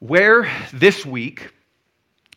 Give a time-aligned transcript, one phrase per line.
[0.00, 1.52] Where this week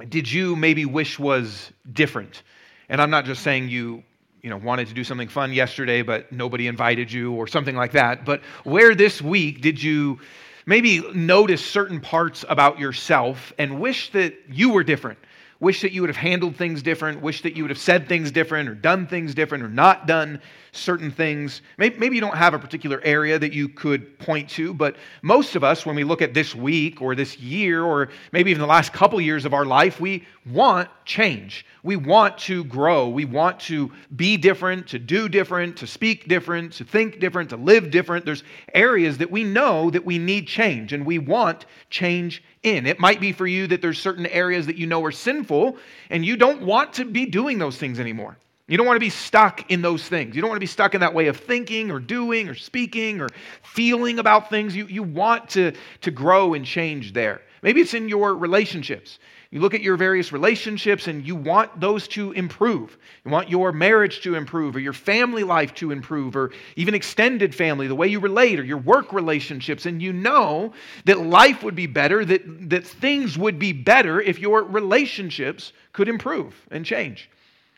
[0.10, 2.44] did you maybe wish was different?
[2.90, 4.04] And I'm not just saying you,
[4.42, 7.94] you know, wanted to do something fun yesterday, but nobody invited you or something like
[7.94, 8.26] that.
[8.26, 10.20] But where this week did you
[10.66, 15.20] maybe notice certain parts about yourself and wish that you were different?
[15.64, 18.32] Wish that you would have handled things different, wish that you would have said things
[18.32, 20.40] different or done things different or not done
[20.74, 21.62] certain things.
[21.78, 25.56] Maybe, maybe, you don't have a particular area that you could point to, but most
[25.56, 28.68] of us, when we look at this week or this year or maybe even the
[28.68, 31.66] last couple years of our life, we want change.
[31.84, 33.08] We want to grow.
[33.08, 37.58] We want to be different, to do different, to speak different, to think different, to
[37.58, 38.26] live different.
[38.26, 38.44] There's
[38.74, 42.86] areas that we know that we need change and we want change in.
[42.86, 45.78] It might be for you that there's certain areas that you know are sinful
[46.10, 48.38] and you don't want to be doing those things anymore.
[48.68, 50.36] You don't want to be stuck in those things.
[50.36, 53.20] You don't want to be stuck in that way of thinking or doing or speaking
[53.20, 53.28] or
[53.62, 54.76] feeling about things.
[54.76, 57.42] You, you want to, to grow and change there.
[57.62, 59.20] Maybe it's in your relationships.
[59.54, 62.98] You look at your various relationships and you want those to improve.
[63.24, 67.54] You want your marriage to improve or your family life to improve or even extended
[67.54, 69.86] family, the way you relate or your work relationships.
[69.86, 70.74] And you know
[71.06, 76.10] that life would be better, that, that things would be better if your relationships could
[76.10, 77.30] improve and change.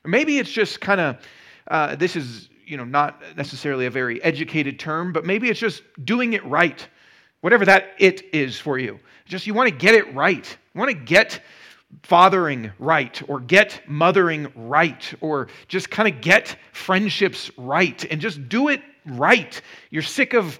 [0.06, 1.18] Maybe it's just kind of,
[1.68, 5.84] uh, this is, you know, not necessarily a very educated term, but maybe it's just
[6.06, 6.88] doing it right.
[7.42, 8.98] Whatever that it is for you.
[9.26, 10.58] Just you want to get it right.
[10.74, 11.42] You want to get
[12.04, 18.48] fathering right or get mothering right or just kind of get friendships right and just
[18.50, 19.62] do it right.
[19.90, 20.60] You're sick of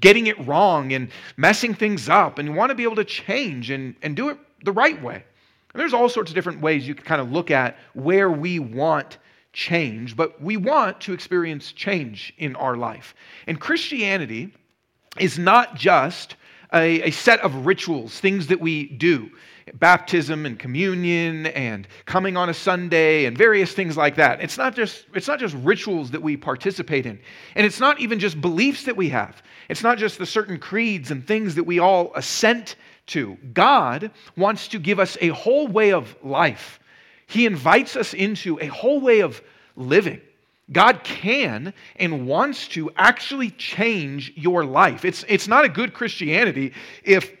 [0.00, 3.70] getting it wrong and messing things up and you want to be able to change
[3.70, 5.24] and, and do it the right way.
[5.72, 8.58] And there's all sorts of different ways you can kind of look at where we
[8.58, 9.18] want
[9.52, 13.14] change, but we want to experience change in our life.
[13.46, 14.52] And Christianity
[15.18, 16.36] is not just
[16.72, 19.30] a, a set of rituals, things that we do
[19.74, 24.40] baptism and communion and coming on a Sunday and various things like that.
[24.40, 27.18] It's not just it's not just rituals that we participate in.
[27.54, 29.42] And it's not even just beliefs that we have.
[29.68, 32.76] It's not just the certain creeds and things that we all assent
[33.06, 33.36] to.
[33.52, 36.78] God wants to give us a whole way of life.
[37.26, 39.42] He invites us into a whole way of
[39.74, 40.20] living.
[40.72, 45.04] God can and wants to actually change your life.
[45.04, 46.72] It's, it's not a good Christianity
[47.04, 47.32] if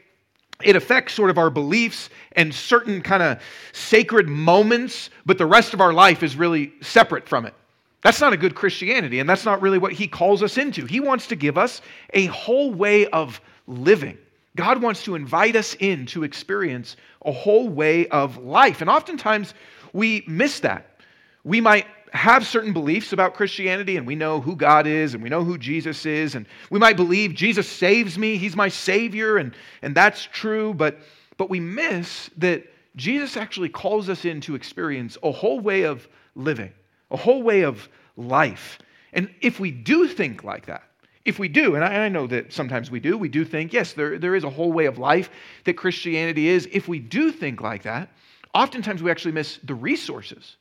[0.62, 3.40] it affects sort of our beliefs and certain kind of
[3.72, 7.54] sacred moments, but the rest of our life is really separate from it.
[8.02, 10.86] That's not a good Christianity, and that's not really what he calls us into.
[10.86, 11.82] He wants to give us
[12.14, 14.16] a whole way of living.
[14.54, 18.80] God wants to invite us in to experience a whole way of life.
[18.80, 19.54] And oftentimes
[19.92, 21.00] we miss that.
[21.44, 25.28] We might have certain beliefs about Christianity and we know who God is and we
[25.28, 29.54] know who Jesus is and we might believe Jesus saves me, he's my savior and
[29.82, 30.98] and that's true, but
[31.36, 32.64] but we miss that
[32.96, 36.72] Jesus actually calls us in to experience a whole way of living,
[37.10, 38.78] a whole way of life.
[39.12, 40.82] And if we do think like that,
[41.24, 44.16] if we do, and I, know that sometimes we do, we do think, yes, there,
[44.16, 45.28] there is a whole way of life
[45.64, 46.68] that Christianity is.
[46.70, 48.10] If we do think like that,
[48.54, 50.56] oftentimes we actually miss the resources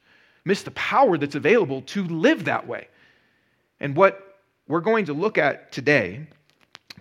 [0.45, 2.87] miss the power that's available to live that way.
[3.79, 6.27] And what we're going to look at today,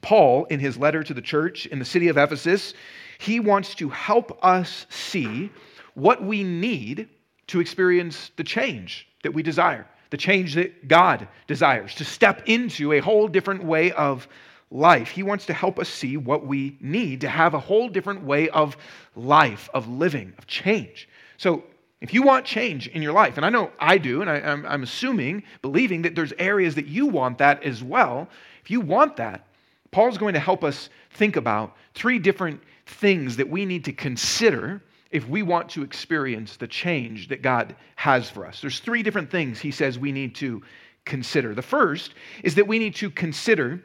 [0.03, 2.75] Paul, in his letter to the church in the city of Ephesus,
[3.19, 5.51] he wants to help us see
[5.95, 7.09] what we need
[7.47, 12.93] to experience the change that we desire, the change that God desires, to step into
[12.93, 14.27] a whole different way of
[14.71, 15.11] life.
[15.11, 18.49] He wants to help us see what we need to have a whole different way
[18.49, 18.77] of
[19.15, 21.09] life, of living, of change.
[21.37, 21.65] So
[22.05, 24.67] if you want change in your life, and I know I do, and I, am
[24.67, 28.29] I'm assuming, believing that there's areas that you want that as well.
[28.63, 29.47] If you want that,
[29.91, 34.83] Paul's going to help us think about three different things that we need to consider
[35.13, 38.61] if we want to experience the change that God has for us.
[38.61, 40.63] There's three different things he says we need to
[41.07, 41.55] consider.
[41.55, 43.83] The first is that we need to consider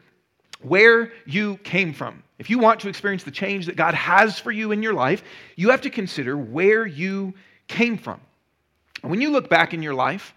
[0.60, 2.22] where you came from.
[2.38, 5.22] If you want to experience the change that God has for you in your life,
[5.56, 7.32] you have to consider where you
[7.70, 8.20] came from.
[9.02, 10.34] When you look back in your life,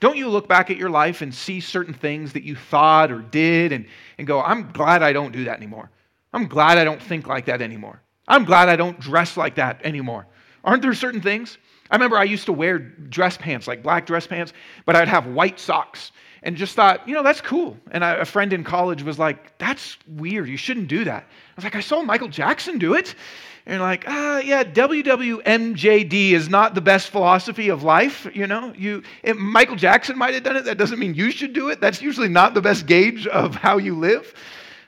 [0.00, 3.20] don't you look back at your life and see certain things that you thought or
[3.20, 3.86] did and,
[4.18, 5.90] and go, I'm glad I don't do that anymore.
[6.32, 8.00] I'm glad I don't think like that anymore.
[8.28, 10.26] I'm glad I don't dress like that anymore.
[10.62, 11.58] Aren't there certain things?
[11.90, 14.52] I remember I used to wear dress pants, like black dress pants,
[14.84, 16.12] but I'd have white socks
[16.42, 17.76] and just thought, you know, that's cool.
[17.90, 20.48] And I, a friend in college was like, that's weird.
[20.48, 21.22] You shouldn't do that.
[21.24, 23.14] I was like, I saw Michael Jackson do it.
[23.66, 28.26] And like, ah, yeah, WWMJD is not the best philosophy of life.
[28.32, 29.02] You know, you
[29.36, 30.64] Michael Jackson might have done it.
[30.64, 31.78] That doesn't mean you should do it.
[31.78, 34.32] That's usually not the best gauge of how you live.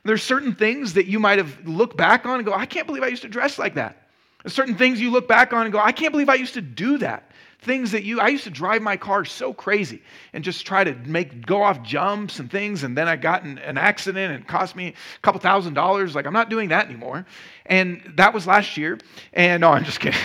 [0.05, 3.02] There's certain things that you might have looked back on and go, I can't believe
[3.02, 4.08] I used to dress like that.
[4.43, 6.62] There's certain things you look back on and go, I can't believe I used to
[6.62, 7.30] do that.
[7.62, 10.03] Things that you, I used to drive my car so crazy
[10.33, 12.85] and just try to make, go off jumps and things.
[12.85, 16.15] And then I got in an accident and it cost me a couple thousand dollars.
[16.15, 17.27] Like, I'm not doing that anymore.
[17.67, 18.99] And that was last year.
[19.35, 20.19] And no, I'm just kidding.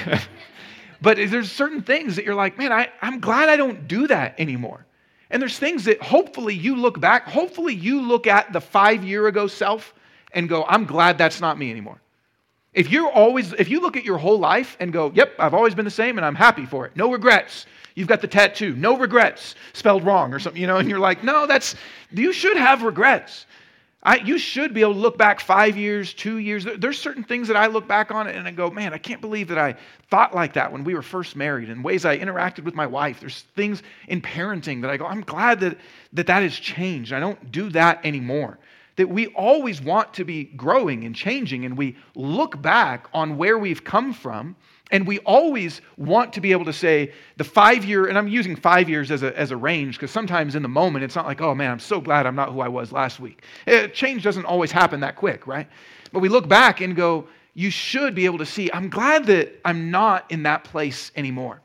[1.01, 4.39] but there's certain things that you're like, man, I, I'm glad I don't do that
[4.39, 4.85] anymore.
[5.29, 9.27] And there's things that hopefully you look back, hopefully you look at the five year
[9.27, 9.93] ago self
[10.31, 11.99] and go, I'm glad that's not me anymore.
[12.75, 15.73] If you're always, if you look at your whole life and go, yep, I've always
[15.73, 17.65] been the same and I'm happy for it, no regrets.
[17.95, 21.23] You've got the tattoo, no regrets, spelled wrong or something, you know, and you're like,
[21.23, 21.75] no, that's,
[22.11, 23.45] you should have regrets.
[24.03, 26.67] I, you should be able to look back five years, two years.
[26.77, 29.47] There's certain things that I look back on and I go, man, I can't believe
[29.47, 29.77] that I
[30.11, 33.21] thought like that when we were first married and ways I interacted with my wife.
[33.21, 35.77] There's things in parenting that I go, I'm glad that
[36.11, 37.13] that, that has changed.
[37.13, 38.59] I don't do that anymore
[38.95, 43.57] that we always want to be growing and changing, and we look back on where
[43.57, 44.55] we've come from,
[44.91, 48.55] and we always want to be able to say the five year, and I'm using
[48.55, 51.41] five years as a, as a range because sometimes in the moment it's not like,
[51.41, 53.43] oh man, I'm so glad I'm not who I was last week.
[53.65, 55.67] It, eh, change doesn't always happen that quick, right?
[56.11, 59.59] But we look back and go, you should be able to see, I'm glad that
[59.65, 61.61] I'm not in that place anymore.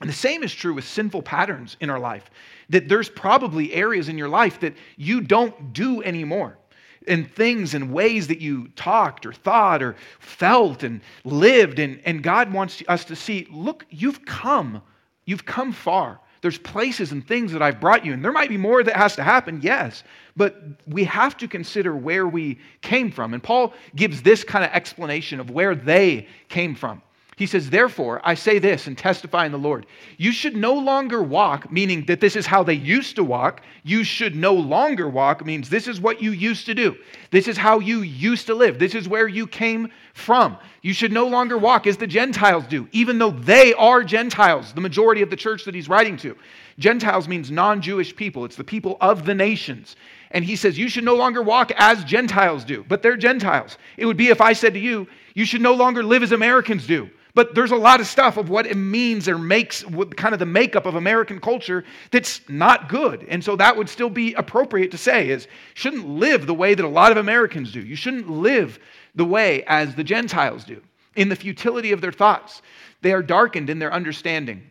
[0.00, 2.28] And the same is true with sinful patterns in our life
[2.72, 6.58] that there's probably areas in your life that you don't do anymore.
[7.06, 11.78] And things and ways that you talked or thought or felt and lived.
[11.78, 14.82] And, and God wants us to see look, you've come.
[15.24, 16.20] You've come far.
[16.42, 18.12] There's places and things that I've brought you.
[18.12, 20.02] And there might be more that has to happen, yes.
[20.36, 23.32] But we have to consider where we came from.
[23.34, 27.02] And Paul gives this kind of explanation of where they came from.
[27.38, 29.86] He says, Therefore, I say this and testify in the Lord.
[30.18, 33.62] You should no longer walk, meaning that this is how they used to walk.
[33.84, 36.94] You should no longer walk, means this is what you used to do.
[37.30, 38.78] This is how you used to live.
[38.78, 40.58] This is where you came from.
[40.82, 44.82] You should no longer walk as the Gentiles do, even though they are Gentiles, the
[44.82, 46.36] majority of the church that he's writing to.
[46.78, 49.96] Gentiles means non Jewish people, it's the people of the nations.
[50.32, 53.78] And he says, You should no longer walk as Gentiles do, but they're Gentiles.
[53.96, 56.86] It would be if I said to you, You should no longer live as Americans
[56.86, 59.84] do but there's a lot of stuff of what it means or makes
[60.16, 63.24] kind of the makeup of American culture that's not good.
[63.28, 66.84] And so that would still be appropriate to say is shouldn't live the way that
[66.84, 67.80] a lot of Americans do.
[67.80, 68.78] You shouldn't live
[69.14, 70.82] the way as the Gentiles do
[71.16, 72.62] in the futility of their thoughts.
[73.00, 74.62] They are darkened in their understanding,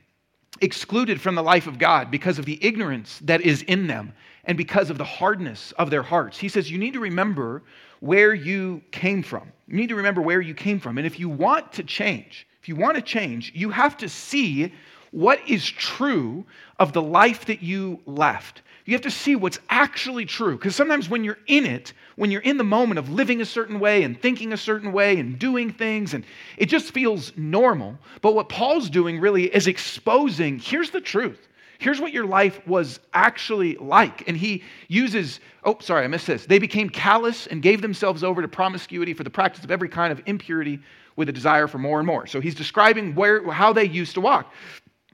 [0.61, 4.13] excluded from the life of God because of the ignorance that is in them
[4.45, 6.37] and because of the hardness of their hearts.
[6.37, 7.63] He says you need to remember
[7.99, 9.51] where you came from.
[9.67, 10.97] You need to remember where you came from.
[10.97, 14.71] And if you want to change, if you want to change, you have to see
[15.11, 16.45] what is true
[16.79, 18.61] of the life that you left.
[18.85, 20.57] You have to see what's actually true.
[20.57, 23.79] Because sometimes when you're in it, when you're in the moment of living a certain
[23.79, 26.23] way and thinking a certain way and doing things, and
[26.57, 27.97] it just feels normal.
[28.21, 31.47] But what Paul's doing really is exposing here's the truth.
[31.79, 34.27] Here's what your life was actually like.
[34.27, 36.45] And he uses, oh, sorry, I missed this.
[36.45, 40.11] They became callous and gave themselves over to promiscuity for the practice of every kind
[40.11, 40.79] of impurity
[41.21, 42.25] with a desire for more and more.
[42.25, 44.51] So he's describing where, how they used to walk.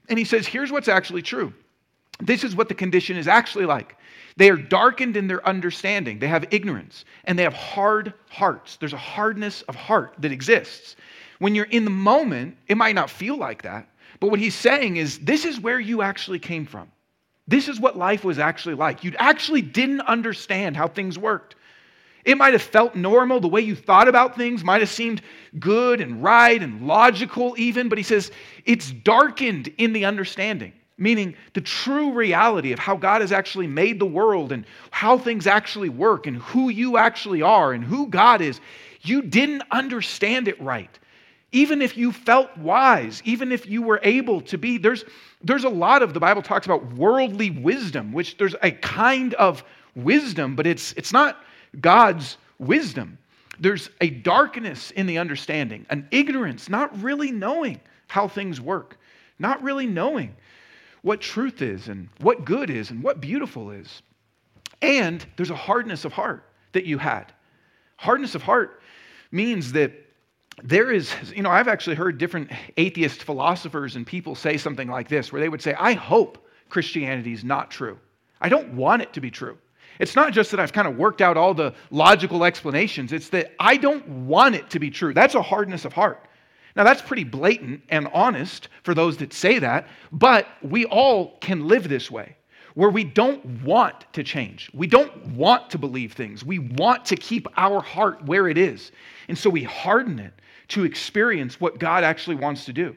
[0.08, 1.52] And he says, here's what's actually true.
[2.18, 3.94] This is what the condition is actually like.
[4.38, 6.18] They are darkened in their understanding.
[6.18, 8.76] They have ignorance and they have hard hearts.
[8.76, 10.96] There's a hardness of heart that exists.
[11.40, 13.86] When you're in the moment, it might not feel like that.
[14.18, 16.90] But what he's saying is, this is where you actually came from.
[17.46, 19.04] This is what life was actually like.
[19.04, 21.56] You actually didn't understand how things worked.
[22.28, 23.40] It might have felt normal.
[23.40, 25.22] The way you thought about things might have seemed
[25.58, 27.88] good and right and logical, even.
[27.88, 28.30] But he says
[28.66, 33.98] it's darkened in the understanding, meaning the true reality of how God has actually made
[33.98, 38.42] the world and how things actually work and who you actually are and who God
[38.42, 38.60] is.
[39.00, 40.98] You didn't understand it right.
[41.52, 45.06] Even if you felt wise, even if you were able to be, there's,
[45.42, 49.64] there's a lot of the Bible talks about worldly wisdom, which there's a kind of
[49.94, 51.38] wisdom, but it's, it's not
[51.80, 53.18] God's wisdom.
[53.60, 58.96] There's a darkness in the understanding, an ignorance, not really knowing how things work,
[59.38, 60.34] not really knowing
[61.02, 64.02] what truth is and what good is and what beautiful is.
[64.82, 67.32] And there's a hardness of heart that you had.
[67.96, 68.80] Hardness of heart
[69.32, 69.92] means that
[70.62, 75.08] there is, you know, I've actually heard different atheist philosophers and people say something like
[75.08, 77.98] this, where they would say, I hope Christianity is not true.
[78.40, 79.58] I don't want it to be true.
[79.98, 83.52] It's not just that I've kind of worked out all the logical explanations, it's that
[83.58, 85.12] I don't want it to be true.
[85.12, 86.24] That's a hardness of heart.
[86.76, 91.66] Now, that's pretty blatant and honest for those that say that, but we all can
[91.66, 92.36] live this way.
[92.78, 94.70] where we don't want to change.
[94.72, 96.44] We don't want to believe things.
[96.44, 98.92] We want to keep our heart where it is.
[99.26, 100.32] And so we harden it
[100.68, 102.94] to experience what God actually wants to do.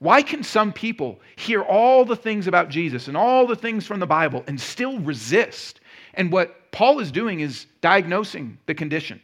[0.00, 3.98] Why can some people hear all the things about Jesus and all the things from
[3.98, 5.80] the Bible and still resist?
[6.18, 9.20] And what Paul is doing is diagnosing the condition,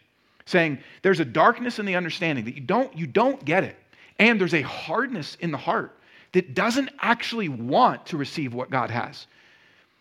[0.46, 3.76] saying there's a darkness in the understanding that you don't, you don't get it.
[4.20, 5.98] And there's a hardness in the heart
[6.32, 9.26] that doesn't actually want to receive what God has.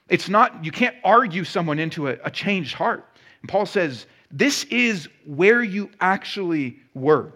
[0.07, 3.05] It's not, you can't argue someone into a, a changed heart.
[3.41, 7.33] And Paul says, this is where you actually were.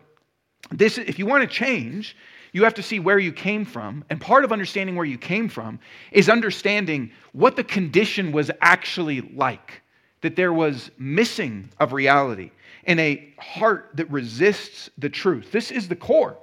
[0.70, 2.16] This, if you want to change,
[2.54, 4.04] you have to see where you came from.
[4.10, 5.80] And part of understanding where you came from
[6.12, 9.82] is understanding what the condition was actually like.
[10.22, 12.52] That there was missing of reality
[12.86, 15.52] and a heart that resists the truth.
[15.52, 16.38] This is the core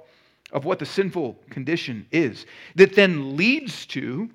[0.51, 2.45] of what the sinful condition is,
[2.75, 4.29] that then leads to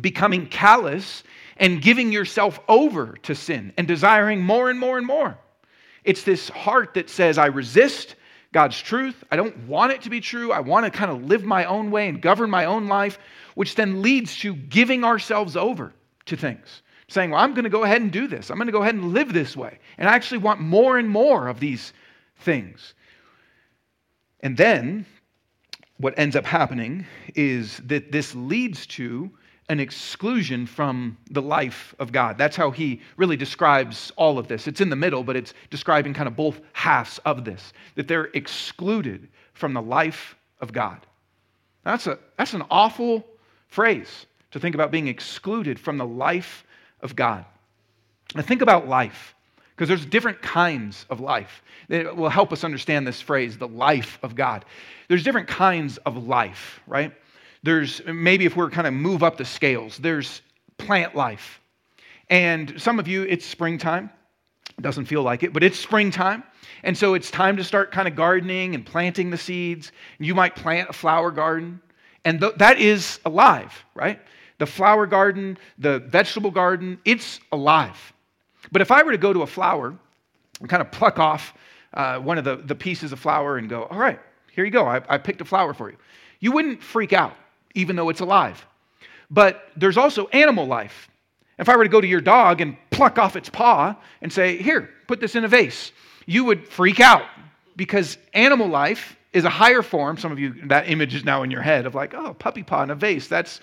[0.00, 1.22] becoming callous
[1.58, 5.38] and giving yourself over to sin and desiring more and more and more.
[6.04, 8.16] It's this heart that says, I resist
[8.56, 9.22] God's truth.
[9.30, 10.50] I don't want it to be true.
[10.50, 13.18] I want to kind of live my own way and govern my own life,
[13.54, 15.92] which then leads to giving ourselves over
[16.24, 16.80] to things.
[17.08, 18.48] Saying, well, I'm going to go ahead and do this.
[18.48, 19.78] I'm going to go ahead and live this way.
[19.98, 21.92] And I actually want more and more of these
[22.38, 22.94] things.
[24.40, 25.04] And then
[25.98, 29.30] what ends up happening is that this leads to
[29.68, 32.38] an exclusion from the life of God.
[32.38, 34.68] That's how he really describes all of this.
[34.68, 38.30] It's in the middle, but it's describing kind of both halves of this that they're
[38.34, 41.04] excluded from the life of God.
[41.84, 43.24] That's, a, that's an awful
[43.68, 46.64] phrase to think about being excluded from the life
[47.00, 47.44] of God.
[48.34, 49.34] Now, think about life,
[49.74, 54.18] because there's different kinds of life that will help us understand this phrase, the life
[54.22, 54.64] of God.
[55.08, 57.12] There's different kinds of life, right?
[57.66, 60.40] There's maybe if we're kind of move up the scales, there's
[60.78, 61.60] plant life.
[62.30, 64.08] And some of you, it's springtime.
[64.80, 66.44] Doesn't feel like it, but it's springtime.
[66.84, 69.90] And so it's time to start kind of gardening and planting the seeds.
[70.20, 71.80] You might plant a flower garden,
[72.24, 74.20] and th- that is alive, right?
[74.58, 78.12] The flower garden, the vegetable garden, it's alive.
[78.70, 79.92] But if I were to go to a flower
[80.60, 81.52] and kind of pluck off
[81.94, 84.20] uh, one of the, the pieces of flower and go, all right,
[84.52, 85.96] here you go, I, I picked a flower for you,
[86.38, 87.34] you wouldn't freak out
[87.76, 88.66] even though it's alive.
[89.30, 91.08] But there's also animal life.
[91.58, 94.56] If I were to go to your dog and pluck off its paw and say,
[94.56, 95.92] Here, put this in a vase,
[96.26, 97.24] you would freak out
[97.76, 100.16] because animal life is a higher form.
[100.16, 102.82] Some of you, that image is now in your head of like, oh, puppy paw
[102.82, 103.28] in a vase.
[103.28, 103.60] That's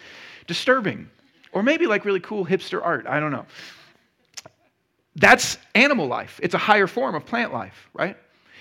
[0.48, 1.10] disturbing.
[1.51, 3.05] Or maybe like really cool hipster art.
[3.08, 3.46] I don't know.
[5.15, 6.39] That's animal life.
[6.43, 8.17] It's a higher form of plant life, right?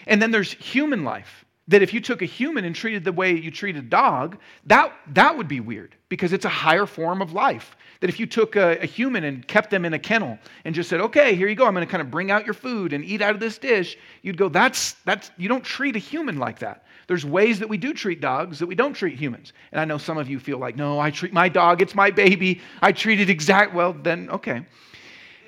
[0.06, 3.32] And then there's human life that if you took a human and treated the way
[3.32, 7.32] you treat a dog, that, that would be weird because it's a higher form of
[7.32, 7.76] life.
[8.00, 10.90] That if you took a, a, human and kept them in a kennel and just
[10.90, 13.04] said, okay, here you go, I'm going to kind of bring out your food and
[13.04, 16.58] eat out of this dish, you'd go, that's, that's, you don't treat a human like
[16.58, 16.84] that.
[17.06, 19.52] There's ways that we do treat dogs that we don't treat humans.
[19.70, 22.10] And I know some of you feel like, no, I treat my dog, it's my
[22.10, 24.66] baby, I treat it exact, well, then, okay.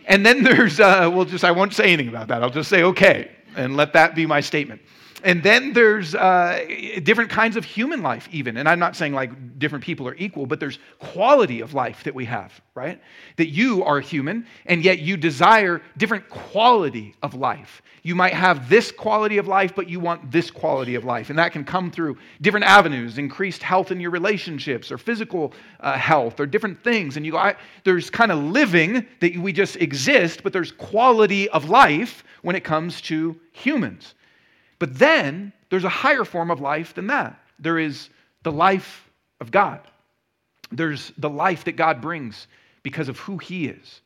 [0.07, 2.43] And then there's, uh, well, just, I won't say anything about that.
[2.43, 4.81] I'll just say, okay, and let that be my statement.
[5.25, 8.59] And then there's uh, different kinds of human life, even.
[8.59, 12.15] And I'm not saying like different people are equal, but there's quality of life that
[12.15, 13.01] we have, right?
[13.37, 17.81] That you are human, and yet you desire different quality of life.
[18.03, 21.31] You might have this quality of life, but you want this quality of life.
[21.31, 25.97] And that can come through different avenues increased health in your relationships, or physical uh,
[25.97, 27.17] health, or different things.
[27.17, 31.49] And you go, I, there's kind of living that we just exist, but there's quality
[31.49, 34.15] of life when it comes to humans.
[34.79, 37.39] But then there's a higher form of life than that.
[37.59, 38.11] There is
[38.43, 39.09] the life
[39.41, 39.81] of God.
[40.71, 42.47] There's the life that God brings
[42.83, 44.01] because of who He is.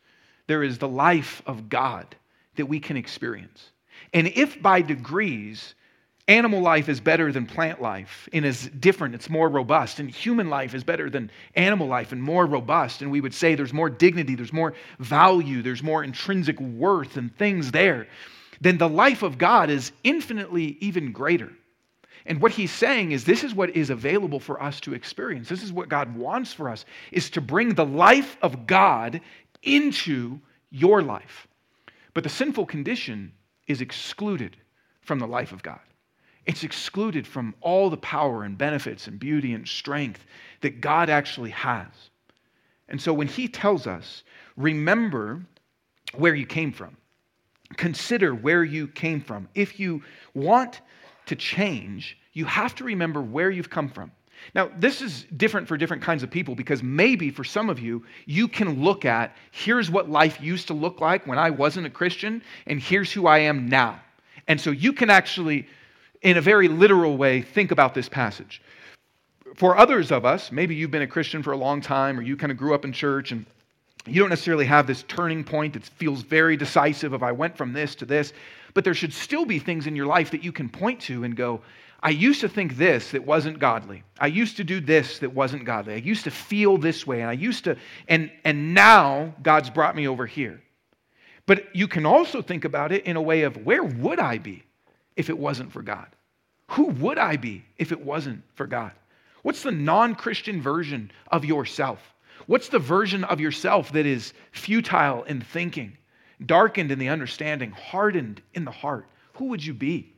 [0.46, 2.16] There is the life of God
[2.56, 3.70] that we can experience.
[4.12, 5.74] And if by degrees
[6.26, 10.50] animal life is better than plant life and is different, it's more robust, and human
[10.50, 13.88] life is better than animal life and more robust, and we would say there's more
[13.88, 18.06] dignity, there's more value, there's more intrinsic worth and things there
[18.60, 21.52] then the life of God is infinitely even greater.
[22.26, 25.48] And what he's saying is this is what is available for us to experience.
[25.48, 29.20] This is what God wants for us is to bring the life of God
[29.62, 30.38] into
[30.70, 31.46] your life.
[32.14, 33.32] But the sinful condition
[33.66, 34.56] is excluded
[35.00, 35.80] from the life of God.
[36.44, 40.24] It's excluded from all the power and benefits and beauty and strength
[40.62, 41.88] that God actually has.
[42.88, 44.22] And so when he tells us,
[44.56, 45.42] remember
[46.14, 46.96] where you came from,
[47.76, 49.48] consider where you came from.
[49.54, 50.02] If you
[50.34, 50.80] want
[51.26, 54.10] to change, you have to remember where you've come from.
[54.54, 58.04] Now, this is different for different kinds of people because maybe for some of you,
[58.26, 61.90] you can look at here's what life used to look like when I wasn't a
[61.90, 64.00] Christian, and here's who I am now.
[64.46, 65.66] And so you can actually,
[66.22, 68.62] in a very literal way, think about this passage.
[69.56, 72.36] For others of us, maybe you've been a Christian for a long time, or you
[72.36, 73.44] kind of grew up in church and
[74.10, 77.72] you don't necessarily have this turning point that feels very decisive of I went from
[77.72, 78.32] this to this,
[78.74, 81.36] but there should still be things in your life that you can point to and
[81.36, 81.60] go,
[82.00, 84.04] I used to think this that wasn't godly.
[84.20, 85.94] I used to do this that wasn't godly.
[85.94, 89.96] I used to feel this way and I used to and and now God's brought
[89.96, 90.62] me over here.
[91.46, 94.62] But you can also think about it in a way of where would I be
[95.16, 96.06] if it wasn't for God?
[96.72, 98.92] Who would I be if it wasn't for God?
[99.42, 102.00] What's the non-Christian version of yourself?
[102.46, 105.96] What's the version of yourself that is futile in thinking,
[106.44, 109.06] darkened in the understanding, hardened in the heart?
[109.34, 110.12] Who would you be?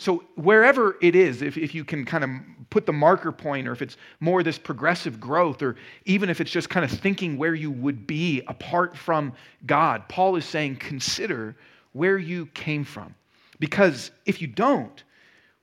[0.00, 2.30] So, wherever it is, if, if you can kind of
[2.70, 5.74] put the marker point, or if it's more this progressive growth, or
[6.04, 9.32] even if it's just kind of thinking where you would be apart from
[9.66, 11.56] God, Paul is saying, consider
[11.94, 13.12] where you came from.
[13.58, 15.02] Because if you don't,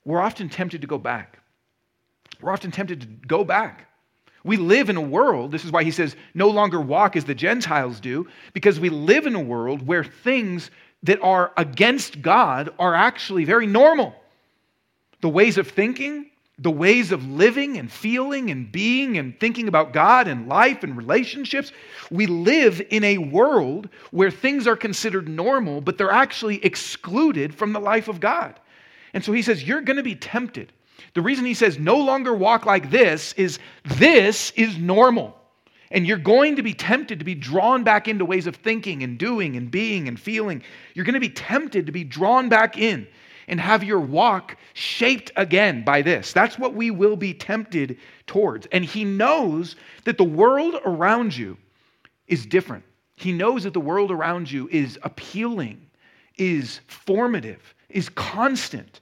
[0.04, 1.38] we're often tempted to go back.
[2.42, 3.85] We're often tempted to go back.
[4.46, 7.34] We live in a world, this is why he says, no longer walk as the
[7.34, 10.70] Gentiles do, because we live in a world where things
[11.02, 14.14] that are against God are actually very normal
[15.22, 19.92] the ways of thinking, the ways of living and feeling and being and thinking about
[19.92, 21.72] God and life and relationships.
[22.10, 27.72] We live in a world where things are considered normal, but they're actually excluded from
[27.72, 28.60] the life of God.
[29.12, 30.72] And so he says, You're going to be tempted.
[31.14, 35.36] The reason he says, No longer walk like this is this is normal.
[35.90, 39.18] And you're going to be tempted to be drawn back into ways of thinking and
[39.18, 40.62] doing and being and feeling.
[40.94, 43.06] You're going to be tempted to be drawn back in
[43.48, 46.32] and have your walk shaped again by this.
[46.32, 48.66] That's what we will be tempted towards.
[48.72, 51.56] And he knows that the world around you
[52.26, 52.84] is different.
[53.16, 55.86] He knows that the world around you is appealing,
[56.36, 59.00] is formative, is constant.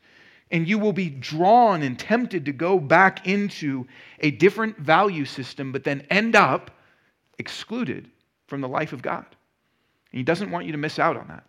[0.54, 3.88] And you will be drawn and tempted to go back into
[4.20, 6.70] a different value system, but then end up
[7.40, 8.08] excluded
[8.46, 9.26] from the life of God.
[10.12, 11.42] And he doesn't want you to miss out on that,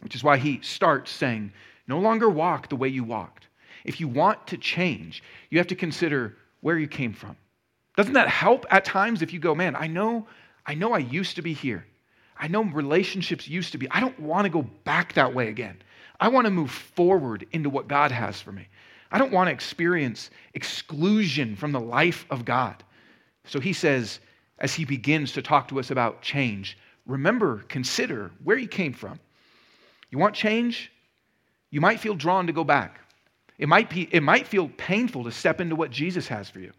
[0.00, 1.52] which is why he starts saying,
[1.86, 3.46] no longer walk the way you walked.
[3.84, 7.36] If you want to change, you have to consider where you came from.
[7.96, 10.26] Doesn't that help at times if you go, man, I know,
[10.66, 11.86] I know I used to be here.
[12.36, 13.88] I know relationships used to be.
[13.92, 15.80] I don't want to go back that way again.
[16.20, 18.68] I want to move forward into what God has for me.
[19.10, 22.82] I don't want to experience exclusion from the life of God.
[23.44, 24.20] So he says,
[24.58, 26.76] as he begins to talk to us about change,
[27.06, 29.18] remember, consider where you came from.
[30.10, 30.90] You want change?
[31.70, 33.00] You might feel drawn to go back.
[33.58, 36.72] It might, be, it might feel painful to step into what Jesus has for you.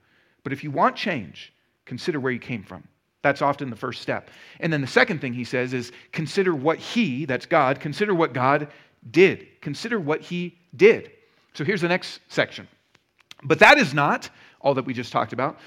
[0.44, 1.54] But if you want change,
[1.86, 2.88] consider where you came from.
[3.22, 4.30] That's often the first step.
[4.62, 8.34] And then the second thing he says is consider what he, that's God, consider what
[8.34, 8.70] God
[9.12, 9.48] did.
[9.62, 11.12] Consider what he did.
[11.54, 12.68] So here's the next section.
[13.44, 14.30] But that is not
[14.62, 15.60] all that we just talked about.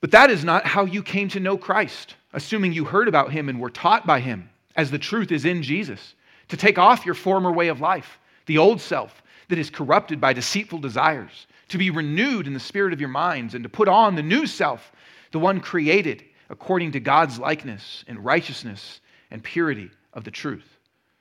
[0.00, 3.48] But that is not how you came to know Christ, assuming you heard about him
[3.48, 6.14] and were taught by him, as the truth is in Jesus,
[6.48, 10.32] to take off your former way of life the old self that is corrupted by
[10.32, 14.14] deceitful desires, to be renewed in the spirit of your minds, and to put on
[14.14, 14.92] the new self,
[15.32, 19.00] the one created according to God's likeness and righteousness
[19.30, 20.77] and purity of the truth.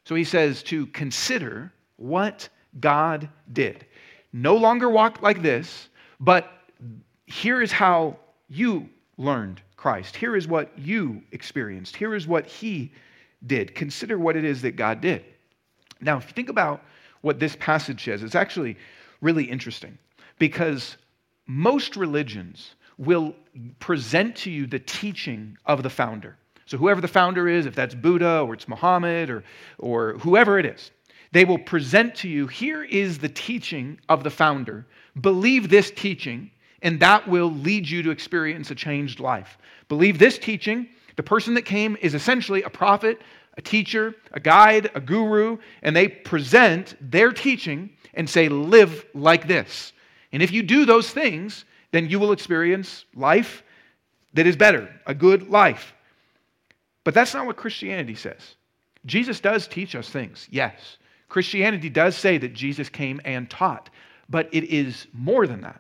[0.08, 2.48] So he says to consider what
[2.80, 3.86] God did.
[4.32, 5.90] No longer walk like this,
[6.22, 6.50] but
[7.26, 8.16] here is how
[8.48, 10.16] you learned Christ.
[10.16, 11.94] Here is what you experienced.
[11.94, 12.94] Here is what he
[13.48, 13.76] did.
[13.76, 15.26] Consider what it is that God did.
[16.00, 16.86] Now, if you think about
[17.20, 18.24] what this passage says.
[18.24, 18.78] It's actually
[19.20, 19.98] really interesting
[20.40, 20.96] because
[21.48, 23.36] most religions will
[23.80, 26.38] present to you the teaching of the founder.
[26.68, 29.44] So, whoever the founder is, if that's Buddha or it's Muhammad or,
[29.80, 30.92] or whoever it is,
[31.32, 34.86] they will present to you here is the teaching of the founder.
[35.22, 36.52] Believe this teaching,
[36.82, 39.58] and that will lead you to experience a changed life.
[39.88, 40.88] Believe this teaching.
[41.16, 43.22] The person that came is essentially a prophet,
[43.58, 49.48] a teacher, a guide, a guru, and they present their teaching and say, live like
[49.48, 49.94] this.
[50.34, 53.64] And if you do those things, then you will experience life
[54.34, 55.94] that is better, a good life.
[57.08, 58.58] But that's not what Christianity says.
[59.06, 60.98] Jesus does teach us things, yes.
[61.30, 63.90] Christianity does say that Jesus came and taught,
[64.28, 65.80] but it is more than that.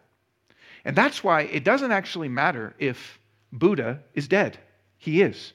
[0.85, 3.19] And that's why it doesn't actually matter if
[3.51, 4.57] Buddha is dead.
[4.99, 5.51] He is.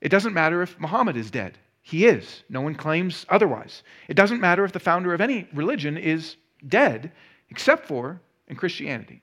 [0.00, 1.58] It doesn't matter if Muhammad is dead.
[1.82, 2.42] He is.
[2.48, 3.82] No one claims otherwise.
[4.08, 7.12] It doesn't matter if the founder of any religion is dead,
[7.50, 9.20] except for in Christianity.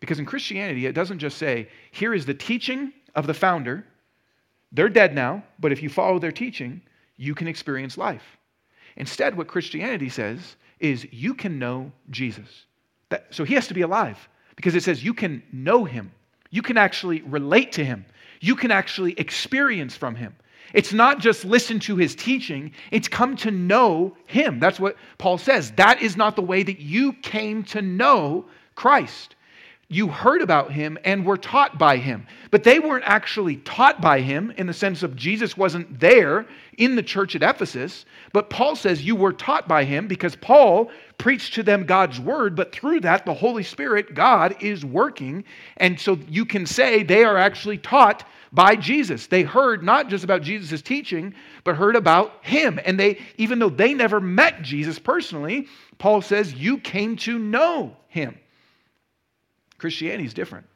[0.00, 3.86] Because in Christianity, it doesn't just say, here is the teaching of the founder.
[4.76, 6.82] They're dead now, but if you follow their teaching,
[7.16, 8.36] you can experience life.
[8.96, 12.66] Instead, what Christianity says is you can know Jesus.
[13.08, 16.12] That, so he has to be alive because it says you can know him.
[16.50, 18.04] You can actually relate to him.
[18.42, 20.36] You can actually experience from him.
[20.74, 24.60] It's not just listen to his teaching, it's come to know him.
[24.60, 25.70] That's what Paul says.
[25.72, 29.35] That is not the way that you came to know Christ
[29.88, 32.26] you heard about him and were taught by him.
[32.50, 36.46] But they weren't actually taught by him in the sense of Jesus wasn't there
[36.76, 38.04] in the church at Ephesus.
[38.32, 42.56] But Paul says you were taught by him because Paul preached to them God's word,
[42.56, 45.44] but through that, the Holy Spirit, God, is working.
[45.76, 49.28] And so you can say they are actually taught by Jesus.
[49.28, 52.80] They heard not just about Jesus' teaching, but heard about him.
[52.84, 55.68] And they, even though they never met Jesus personally,
[55.98, 58.36] Paul says you came to know him.
[59.78, 60.66] Christianity is different.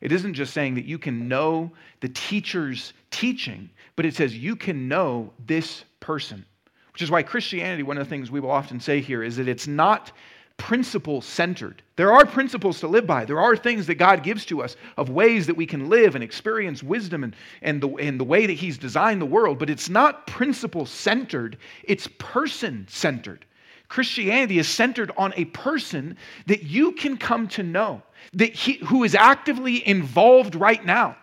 [0.00, 4.54] It isn't just saying that you can know the teacher's teaching, but it says you
[4.54, 6.44] can know this person.
[6.92, 9.48] Which is why Christianity, one of the things we will often say here, is that
[9.48, 10.12] it's not
[10.56, 11.82] principle centered.
[11.96, 13.24] There are principles to live by.
[13.24, 16.22] There are things that God gives to us of ways that we can live and
[16.22, 19.88] experience wisdom and, and, the, and the way that He's designed the world, but it's
[19.88, 23.46] not principle centered, it's person centered.
[23.88, 28.02] Christianity is centered on a person that you can come to know,
[28.34, 31.16] that he, who is actively involved right now.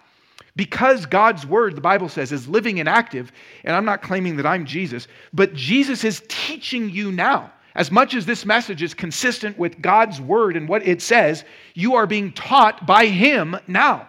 [0.56, 3.32] Because God's word, the Bible says, is living and active,
[3.66, 7.52] and I'm not claiming that I'm Jesus, but Jesus is teaching you now.
[7.76, 11.96] As much as this message is consistent with God's word and what it says, you
[11.96, 14.08] are being taught by Him now.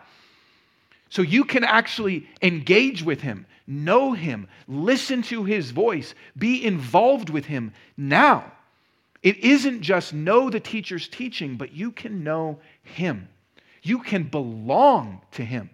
[1.08, 7.30] So you can actually engage with Him know him, listen to his voice, be involved
[7.30, 8.52] with him now.
[9.22, 13.28] It isn't just know the teacher's teaching, but you can know him.
[13.82, 15.70] You can belong to him.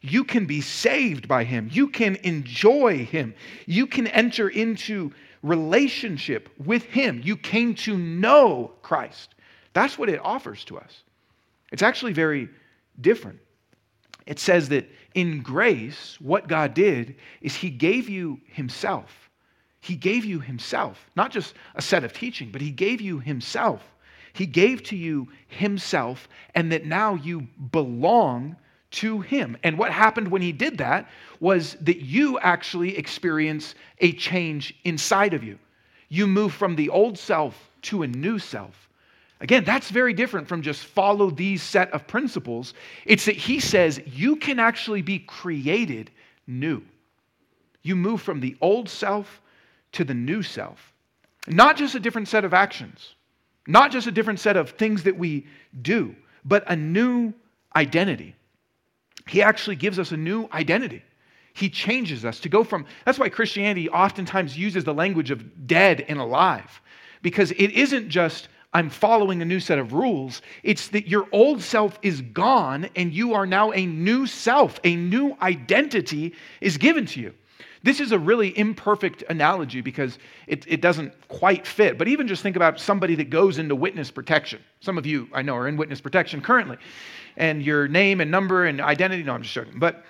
[0.00, 1.68] You can be saved by him.
[1.72, 3.34] You can enjoy him.
[3.66, 7.20] You can enter into relationship with him.
[7.22, 9.34] You came to know Christ.
[9.72, 11.02] That's what it offers to us.
[11.70, 12.48] It's actually very
[13.00, 13.38] different.
[14.26, 19.30] It says that in grace, what God did is He gave you Himself.
[19.80, 23.82] He gave you Himself, not just a set of teaching, but He gave you Himself.
[24.32, 28.56] He gave to you Himself, and that now you belong
[28.92, 29.56] to Him.
[29.62, 31.08] And what happened when He did that
[31.40, 35.58] was that you actually experience a change inside of you.
[36.08, 38.88] You move from the old self to a new self.
[39.40, 42.74] Again, that's very different from just follow these set of principles.
[43.04, 46.12] It's that he says you can actually be created
[46.46, 46.82] new.
[47.82, 49.40] You move from the old self
[49.92, 50.92] to the new self.
[51.48, 53.16] Not just a different set of actions,
[53.66, 55.46] not just a different set of things that we
[55.80, 57.32] do, but a new
[57.76, 58.34] identity.
[59.28, 61.02] He actually gives us a new identity.
[61.54, 66.04] He changes us to go from, that's why Christianity oftentimes uses the language of dead
[66.08, 66.80] and alive,
[67.22, 70.40] because it isn't just I'm following a new set of rules.
[70.62, 74.80] It's that your old self is gone and you are now a new self.
[74.84, 77.34] A new identity is given to you.
[77.82, 81.98] This is a really imperfect analogy because it, it doesn't quite fit.
[81.98, 84.60] But even just think about somebody that goes into witness protection.
[84.80, 86.76] Some of you, I know, are in witness protection currently.
[87.36, 89.78] And your name and number and identity, no, I'm just joking.
[89.78, 90.04] But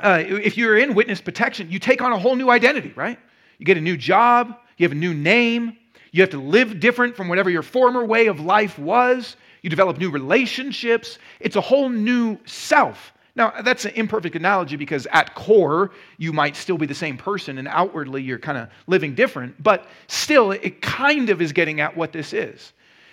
[0.00, 3.18] uh, if you're in witness protection, you take on a whole new identity, right?
[3.58, 5.76] You get a new job, you have a new name,
[6.10, 9.36] you have to live different from whatever your former way of life was.
[9.62, 11.18] You develop new relationships.
[11.40, 13.13] It's a whole new self.
[13.36, 17.58] Now, that's an imperfect analogy because at core, you might still be the same person
[17.58, 21.96] and outwardly you're kind of living different, but still, it kind of is getting at
[21.96, 22.72] what this is.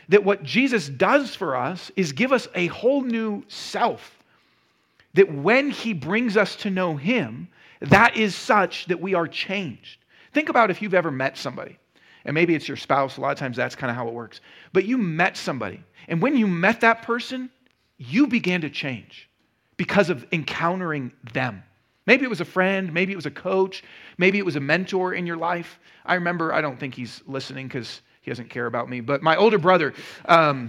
[0.10, 4.19] That what Jesus does for us is give us a whole new self.
[5.15, 7.47] That when he brings us to know him,
[7.79, 9.97] that is such that we are changed.
[10.34, 11.77] Think about if you've ever met somebody
[12.25, 13.17] and maybe it's your spouse.
[13.17, 14.39] A lot of times that's kind of how it works.
[14.71, 15.84] But you met somebody.
[16.07, 17.49] And when you met that person,
[17.97, 19.27] you began to change
[19.82, 21.63] because of encountering them.
[22.06, 23.84] Maybe it was a friend, maybe it was a coach,
[24.20, 25.80] maybe it was a mentor in your life.
[26.06, 29.36] I remember, I don't think he's listening because he doesn't care about me, but my
[29.36, 30.67] older brother, um,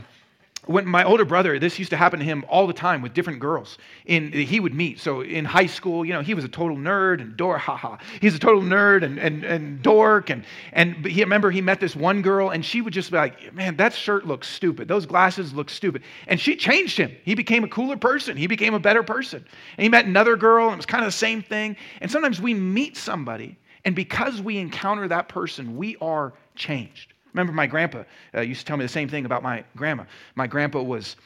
[0.67, 3.41] when my older brother, this used to happen to him all the time with different
[3.41, 3.79] girls.
[4.07, 5.01] In he would meet.
[5.01, 7.61] So in high school, you know, he was a total nerd and dork.
[7.61, 7.97] Haha.
[8.21, 10.31] He's a total nerd and, and, and dork.
[10.31, 13.53] And and he remember he met this one girl and she would just be like,
[13.53, 14.87] man, that shirt looks stupid.
[14.87, 16.03] Those glasses look stupid.
[16.29, 17.11] And she changed him.
[17.25, 18.37] He became a cooler person.
[18.37, 19.45] He became a better person.
[19.77, 21.77] And he met another girl and it was kind of the same thing.
[22.01, 27.12] And sometimes we meet somebody, and because we encounter that person, we are changed.
[27.33, 30.05] Remember, my grandpa uh, used to tell me the same thing about my grandma.
[30.35, 31.17] My grandpa was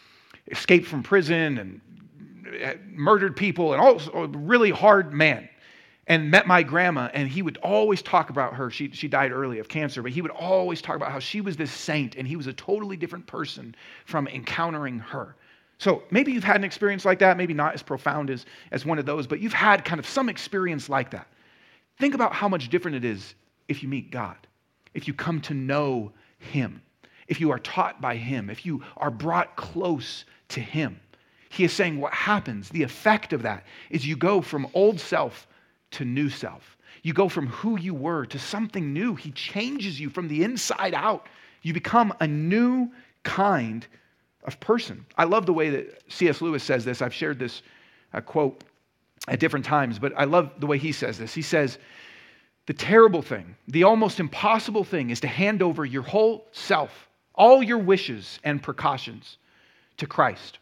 [0.48, 1.80] escaped from prison and
[2.92, 5.48] murdered people and all a really hard man
[6.06, 8.70] and met my grandma and he would always talk about her.
[8.70, 11.56] She, she died early of cancer but he would always talk about how she was
[11.56, 15.34] this saint and he was a totally different person from encountering her.
[15.78, 18.98] So maybe you've had an experience like that maybe not as profound as, as one
[18.98, 21.26] of those but you've had kind of some experience like that.
[21.98, 23.34] Think about how much different it is
[23.68, 24.36] if you meet god
[24.96, 26.82] if you come to know him
[27.28, 30.98] if you are taught by him if you are brought close to him
[31.56, 35.46] he is saying what happens, the effect of that, is you go from old self
[35.92, 36.76] to new self.
[37.02, 39.14] You go from who you were to something new.
[39.14, 41.26] He changes you from the inside out.
[41.62, 42.90] You become a new
[43.22, 43.86] kind
[44.44, 45.06] of person.
[45.16, 46.42] I love the way that C.S.
[46.42, 47.00] Lewis says this.
[47.00, 47.62] I've shared this
[48.12, 48.62] uh, quote
[49.28, 51.32] at different times, but I love the way he says this.
[51.32, 51.78] He says,
[52.66, 57.62] The terrible thing, the almost impossible thing, is to hand over your whole self, all
[57.62, 59.38] your wishes and precautions
[59.98, 60.58] to Christ.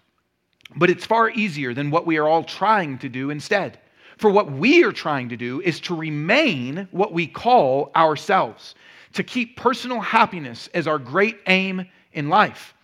[0.77, 3.79] But it's far easier than what we are all trying to do instead.
[4.19, 8.75] For what we are trying to do is to remain what we call ourselves,
[9.14, 12.75] to keep personal happiness as our great aim in life.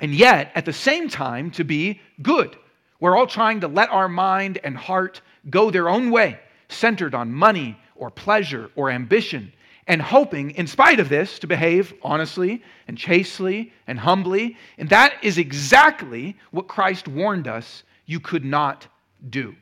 [0.00, 2.56] And yet, at the same time, to be good.
[3.00, 7.32] We're all trying to let our mind and heart go their own way, centered on
[7.32, 9.52] money or pleasure or ambition,
[9.86, 14.56] and hoping, in spite of this, to behave honestly and chastely and humbly.
[14.78, 18.86] And that is exactly what Christ warned us you could not
[19.30, 19.54] do.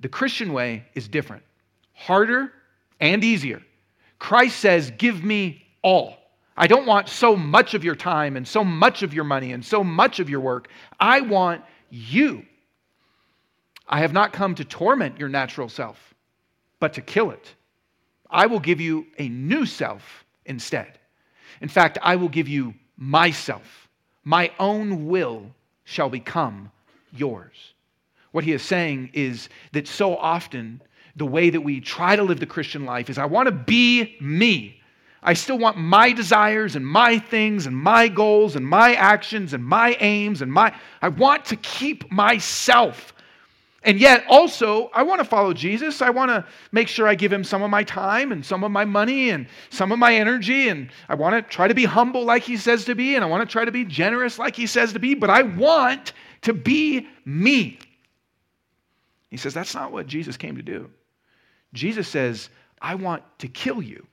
[0.00, 1.42] The Christian way is different,
[1.92, 2.52] harder
[3.00, 3.62] and easier.
[4.18, 6.16] Christ says, Give me all.
[6.56, 9.64] I don't want so much of your time and so much of your money and
[9.64, 10.68] so much of your work.
[10.98, 12.44] I want you.
[13.88, 16.09] I have not come to torment your natural self,
[16.80, 17.54] but to kill it.
[18.28, 20.98] I will give you a new self instead.
[21.60, 23.88] In fact, I will give you myself.
[24.24, 25.46] My own will
[25.84, 26.70] shall become
[27.12, 27.74] yours.
[28.32, 30.80] What he is saying is that so often
[31.16, 34.16] the way that we try to live the Christian life is I want to be
[34.20, 34.80] me.
[35.22, 39.62] I still want my desires and my things and my goals and my actions and
[39.62, 43.12] my aims and my I want to keep myself.
[43.82, 46.02] And yet, also, I want to follow Jesus.
[46.02, 48.70] I want to make sure I give him some of my time and some of
[48.70, 50.68] my money and some of my energy.
[50.68, 53.14] And I want to try to be humble like he says to be.
[53.14, 55.14] And I want to try to be generous like he says to be.
[55.14, 56.12] But I want
[56.42, 57.78] to be me.
[59.30, 60.90] He says, that's not what Jesus came to do.
[61.72, 62.50] Jesus says,
[62.82, 64.06] I want to kill you.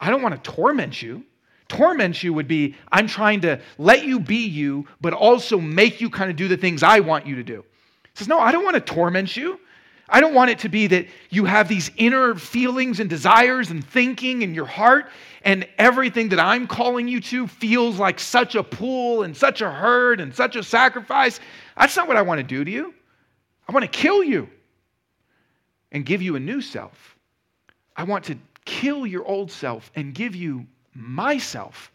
[0.00, 1.24] I don't want to torment you.
[1.68, 6.10] Torment you would be, I'm trying to let you be you, but also make you
[6.10, 7.64] kind of do the things I want you to do
[8.14, 9.60] says, No, I don't want to torment you.
[10.08, 13.84] I don't want it to be that you have these inner feelings and desires and
[13.84, 15.08] thinking in your heart,
[15.42, 19.70] and everything that I'm calling you to feels like such a pull and such a
[19.70, 21.38] hurt and such a sacrifice.
[21.76, 22.92] That's not what I want to do to you.
[23.68, 24.48] I want to kill you
[25.92, 27.16] and give you a new self.
[27.96, 31.92] I want to kill your old self and give you myself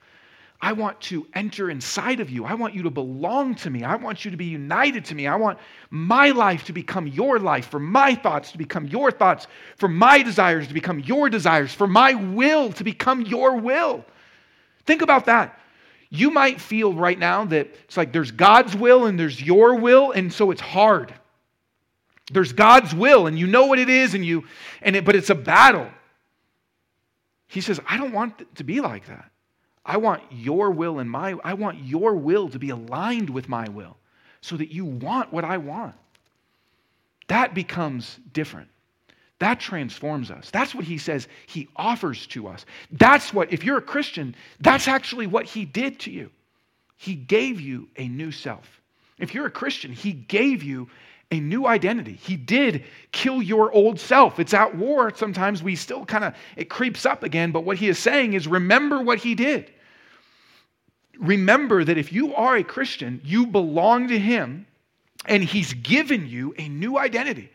[0.65, 2.43] I want to enter inside of you.
[2.43, 3.84] I want you to belong to me.
[3.84, 5.28] I want you to be united to me.
[5.28, 5.60] I want
[5.91, 9.45] my life to become your life, for my thoughts to become your thoughts,
[9.78, 14.04] for my desires to become your desires, for my will to become your will.
[14.88, 15.60] Think about that.
[16.10, 20.13] You might feel right now that it's like there's God's will and there's your will,
[20.13, 21.13] and so it's hard.
[22.32, 24.45] There's God's will, and you know what it is, and you,
[24.82, 25.88] and it, but it's a battle.
[27.45, 29.30] He says, I don't want it to be like that.
[29.86, 33.69] I want your will and my I want your will to be aligned with my
[33.69, 33.98] will
[34.41, 35.95] so that you want what I want.
[37.28, 38.69] That becomes different.
[39.39, 40.50] That transforms us.
[40.52, 42.65] That's what he says he offers to us.
[42.91, 46.32] That's what, if you're a Christian, that's actually what he did to you.
[46.98, 48.82] He gave you a new self.
[49.19, 50.88] If you're a Christian, he gave you
[51.32, 52.13] a new identity.
[52.13, 54.39] He did kill your old self.
[54.39, 55.12] It's at war.
[55.15, 57.52] Sometimes we still kind of, it creeps up again.
[57.52, 59.71] But what he is saying is remember what he did
[61.19, 64.65] remember that if you are a Christian, you belong to Him
[65.25, 67.51] and He's given you a new identity.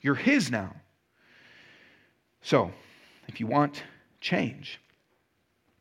[0.00, 0.74] You're His now.
[2.42, 2.70] So,
[3.26, 3.82] if you want
[4.20, 4.80] change,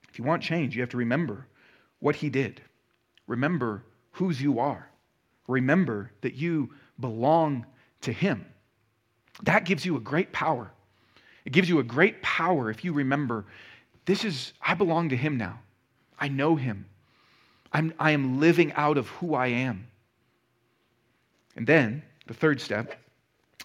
[0.10, 1.45] if you want change, you have to remember
[1.99, 2.62] what He did.
[3.27, 4.89] Remember whose you are.
[5.47, 7.65] Remember that you belong
[8.01, 8.45] to Him.
[9.43, 10.71] That gives you a great power.
[11.45, 13.45] It gives you a great power if you remember
[14.08, 15.60] this is, I belong to Him now.
[16.17, 16.86] I know Him.
[17.73, 19.88] I'm, I am living out of who I am.
[21.56, 22.99] And then the third step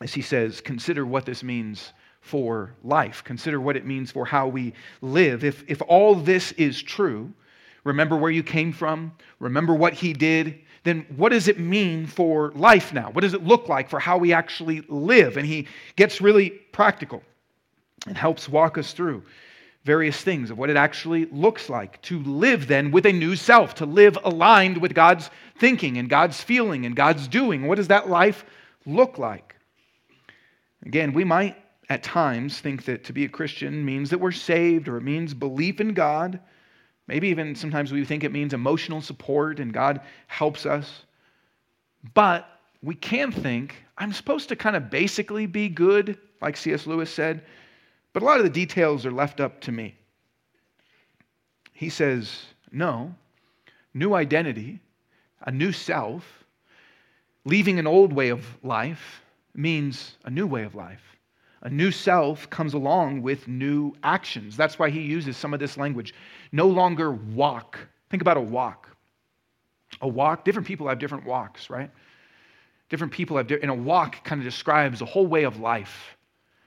[0.00, 3.22] is he says, consider what this means for life.
[3.24, 5.44] Consider what it means for how we live.
[5.44, 7.32] If, if all this is true,
[7.84, 12.52] remember where you came from, remember what he did, then what does it mean for
[12.52, 13.10] life now?
[13.10, 15.36] What does it look like for how we actually live?
[15.36, 17.22] And he gets really practical
[18.06, 19.22] and helps walk us through
[19.84, 23.74] various things of what it actually looks like to live then with a new self,
[23.74, 27.66] to live aligned with God's thinking and God's feeling and God's doing.
[27.66, 28.44] What does that life
[28.86, 29.56] look like?
[30.84, 31.56] Again, we might
[31.88, 35.34] at times think that to be a Christian means that we're saved or it means
[35.34, 36.40] belief in God.
[37.08, 41.04] Maybe even sometimes we think it means emotional support and God helps us.
[42.14, 42.48] But
[42.82, 46.86] we can think, I'm supposed to kind of basically be good, like C.S.
[46.86, 47.44] Lewis said,
[48.12, 49.94] but a lot of the details are left up to me.
[51.72, 53.14] He says, no,
[53.94, 54.80] new identity,
[55.42, 56.44] a new self,
[57.44, 59.22] leaving an old way of life
[59.54, 61.02] means a new way of life.
[61.62, 64.56] A new self comes along with new actions.
[64.56, 66.12] That's why he uses some of this language.
[66.50, 67.78] No longer walk.
[68.10, 68.88] Think about a walk.
[70.00, 71.90] A walk, different people have different walks, right?
[72.88, 76.16] Different people have, and a walk kind of describes a whole way of life.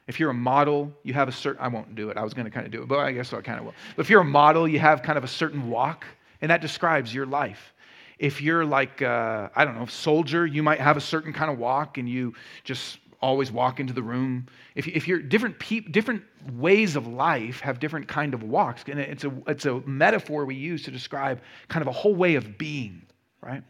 [0.07, 2.17] If you're a model, you have a certain, I won't do it.
[2.17, 3.73] I was going to kind of do it, but I guess I kind of will.
[3.95, 6.05] But if you're a model, you have kind of a certain walk,
[6.41, 7.73] and that describes your life.
[8.19, 11.57] If you're like, uh, I don't know, soldier, you might have a certain kind of
[11.57, 14.45] walk, and you just always walk into the room.
[14.75, 16.21] If, if you're different, pe- different
[16.53, 20.55] ways of life have different kind of walks, and it's a, it's a metaphor we
[20.55, 23.01] use to describe kind of a whole way of being,
[23.41, 23.63] right?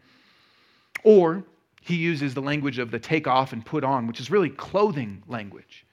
[1.04, 1.45] Or
[1.82, 5.24] he uses the language of the take off and put on, which is really clothing
[5.28, 5.86] language.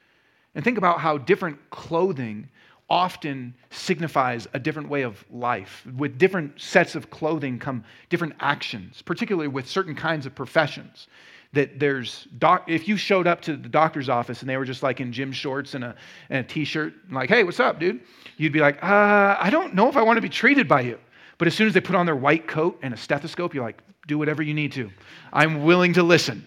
[0.54, 2.48] And think about how different clothing
[2.90, 5.86] often signifies a different way of life.
[5.96, 11.08] With different sets of clothing come different actions, particularly with certain kinds of professions.
[11.54, 14.82] That there's, doc, if you showed up to the doctor's office and they were just
[14.82, 15.94] like in gym shorts and a,
[16.30, 18.00] and a t shirt, like, hey, what's up, dude?
[18.36, 20.98] You'd be like, uh, I don't know if I want to be treated by you.
[21.38, 23.82] But as soon as they put on their white coat and a stethoscope, you're like,
[24.06, 24.90] do whatever you need to.
[25.32, 26.46] I'm willing to listen.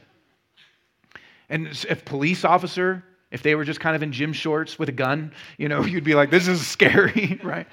[1.50, 3.04] And if police officer
[3.36, 6.06] if they were just kind of in gym shorts with a gun, you know, you'd
[6.06, 7.68] be like, this is scary, right?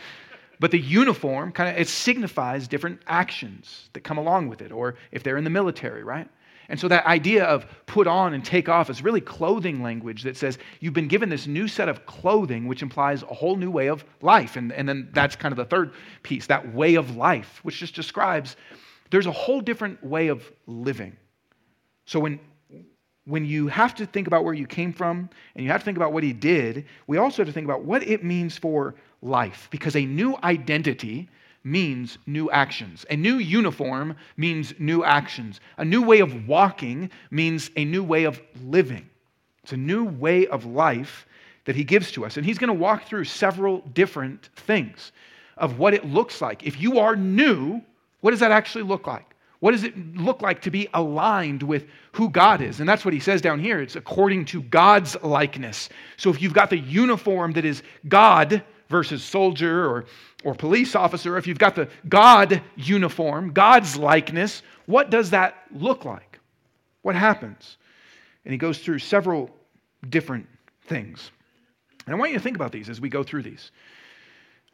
[0.59, 4.96] But the uniform kind of it signifies different actions that come along with it, or
[5.12, 6.29] if they're in the military, right?
[6.68, 10.37] And so that idea of put on and take off is really clothing language that
[10.37, 13.88] says you've been given this new set of clothing, which implies a whole new way
[13.88, 14.57] of life.
[14.57, 15.92] And, and then that's kind of the third
[16.25, 18.57] piece, that way of life, which just describes
[19.11, 21.16] there's a whole different way of living.
[22.07, 22.40] So when
[23.24, 25.96] when you have to think about where you came from and you have to think
[25.96, 29.68] about what he did, we also have to think about what it means for life
[29.70, 31.28] because a new identity
[31.64, 33.06] means new actions.
[33.11, 35.61] A new uniform means new actions.
[35.78, 39.08] A new way of walking means a new way of living.
[39.62, 41.26] It's a new way of life
[41.64, 42.37] that he gives to us.
[42.37, 45.12] And he's going to walk through several different things
[45.56, 46.64] of what it looks like.
[46.64, 47.80] If you are new,
[48.20, 49.32] what does that actually look like?
[49.62, 52.81] What does it look like to be aligned with who God is?
[52.81, 53.81] And that's what he says down here.
[53.81, 55.88] It's according to God's likeness.
[56.16, 60.07] So if you've got the uniform that is God versus soldier or,
[60.42, 66.05] or police officer, if you've got the God uniform, God's likeness, what does that look
[66.05, 66.40] like?
[67.03, 67.77] What happens?
[68.44, 69.48] And he goes through several
[70.09, 70.48] different
[70.88, 71.31] things.
[72.07, 73.70] And I want you to think about these as we go through these.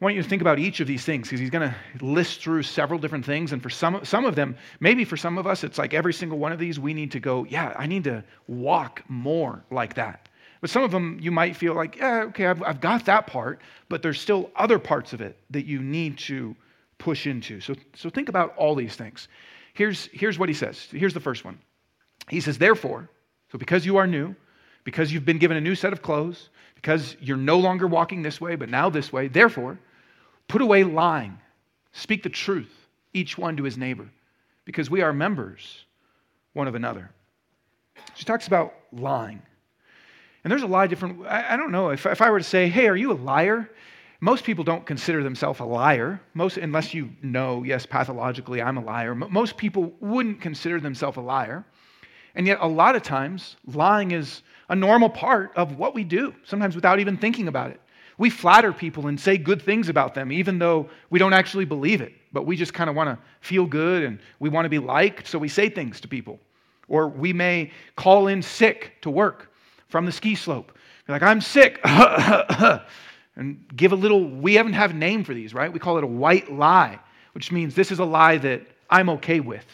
[0.01, 2.41] I want you to think about each of these things because he's going to list
[2.41, 3.53] through several different things.
[3.53, 6.39] And for some, some of them, maybe for some of us, it's like every single
[6.39, 10.29] one of these, we need to go, yeah, I need to walk more like that.
[10.61, 13.61] But some of them, you might feel like, yeah, okay, I've, I've got that part,
[13.89, 16.55] but there's still other parts of it that you need to
[16.99, 17.61] push into.
[17.61, 19.27] So, so think about all these things.
[19.75, 20.87] Here's, here's what he says.
[20.93, 21.59] Here's the first one.
[22.29, 23.11] He says, therefore,
[23.51, 24.37] so because you are new,
[24.85, 28.41] because you've been given a new set of clothes, because you're no longer walking this
[28.41, 29.77] way, but now this way, therefore,
[30.49, 31.39] Put away lying.
[31.93, 32.73] Speak the truth,
[33.13, 34.09] each one to his neighbor,
[34.65, 35.85] because we are members
[36.53, 37.11] one of another.
[38.15, 39.43] She talks about lying.
[40.45, 42.45] And there's a lot of different, I, I don't know, if, if I were to
[42.45, 43.71] say, hey, are you a liar?
[44.21, 48.83] Most people don't consider themselves a liar, most, unless you know, yes, pathologically, I'm a
[48.83, 49.15] liar.
[49.15, 51.65] Most people wouldn't consider themselves a liar.
[52.35, 56.35] And yet, a lot of times, lying is a normal part of what we do,
[56.45, 57.81] sometimes without even thinking about it.
[58.19, 62.01] We flatter people and say good things about them, even though we don't actually believe
[62.01, 62.13] it.
[62.33, 65.27] But we just kind of want to feel good and we want to be liked,
[65.29, 66.41] so we say things to people.
[66.89, 69.53] Or we may call in sick to work
[69.89, 70.73] from the ski slope.
[71.07, 71.81] Be like, I'm sick.
[71.85, 75.73] and give a little, we haven't have a name for these, right?
[75.73, 76.99] We call it a white lie,
[77.33, 79.65] which means this is a lie that I'm okay with.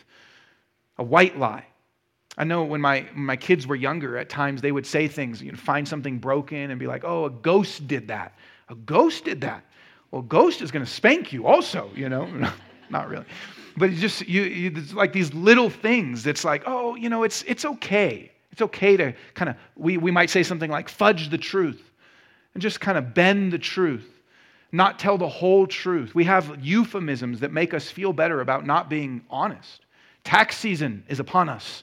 [0.98, 1.66] A white lie.
[2.36, 5.52] I know when my, my kids were younger, at times they would say things, you
[5.52, 8.34] know, find something broken and be like, oh, a ghost did that.
[8.68, 9.64] A ghost did that.
[10.10, 12.28] Well, ghost is going to spank you also, you know.
[12.90, 13.24] not really.
[13.76, 17.22] But it's just, you, you, it's like these little things It's like, oh, you know,
[17.22, 18.30] it's, it's okay.
[18.52, 21.82] It's okay to kind of, we, we might say something like fudge the truth
[22.54, 24.08] and just kind of bend the truth,
[24.70, 26.14] not tell the whole truth.
[26.14, 29.84] We have euphemisms that make us feel better about not being honest.
[30.22, 31.82] Tax season is upon us.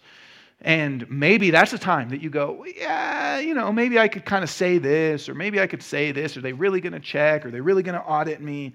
[0.61, 4.43] And maybe that's a time that you go, yeah, you know, maybe I could kind
[4.43, 6.37] of say this, or maybe I could say this.
[6.37, 7.45] Are they really going to check?
[7.45, 8.73] Are they really going to audit me?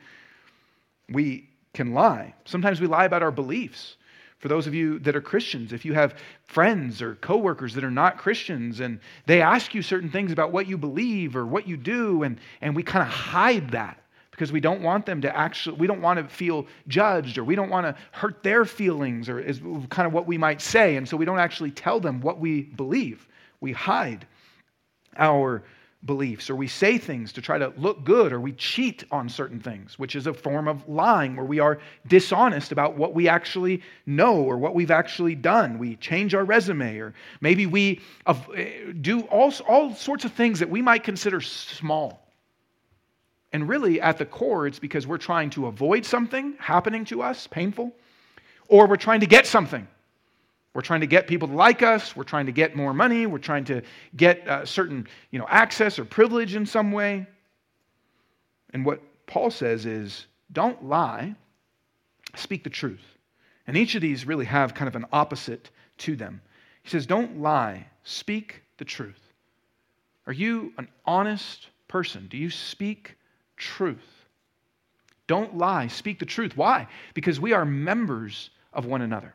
[1.09, 2.34] We can lie.
[2.45, 3.97] Sometimes we lie about our beliefs.
[4.39, 7.91] For those of you that are Christians, if you have friends or coworkers that are
[7.91, 11.76] not Christians and they ask you certain things about what you believe or what you
[11.76, 14.03] do, and, and we kind of hide that
[14.37, 17.55] because we don't want them to actually, we don't want to feel judged or we
[17.55, 20.97] don't want to hurt their feelings or is kind of what we might say.
[20.97, 23.26] And so we don't actually tell them what we believe.
[23.62, 24.26] We hide
[25.16, 25.62] our
[26.05, 29.59] beliefs or we say things to try to look good or we cheat on certain
[29.59, 33.82] things, which is a form of lying where we are dishonest about what we actually
[34.05, 35.78] know or what we've actually done.
[35.78, 40.68] We change our resume or maybe we eh, do all, all sorts of things that
[40.68, 42.26] we might consider small
[43.57, 47.46] and really, at the core, it's because we're trying to avoid something happening to us,
[47.46, 47.90] painful,
[48.68, 49.88] or we're trying to get something.
[50.74, 52.14] We're trying to get people to like us.
[52.14, 53.24] We're trying to get more money.
[53.24, 53.80] We're trying to
[54.14, 57.26] get uh, certain you know, access or privilege in some way.
[58.74, 61.34] And what Paul says is don't lie,
[62.34, 63.16] speak the truth.
[63.66, 65.70] And each of these really have kind of an opposite
[66.04, 66.42] to them.
[66.82, 69.32] He says, don't lie, speak the truth.
[70.26, 72.26] Are you an honest person?
[72.28, 73.16] Do you speak
[73.57, 74.26] truth.
[75.26, 76.57] Don't lie, speak the truth.
[76.57, 76.86] Why?
[77.14, 79.34] Because we are members of one another.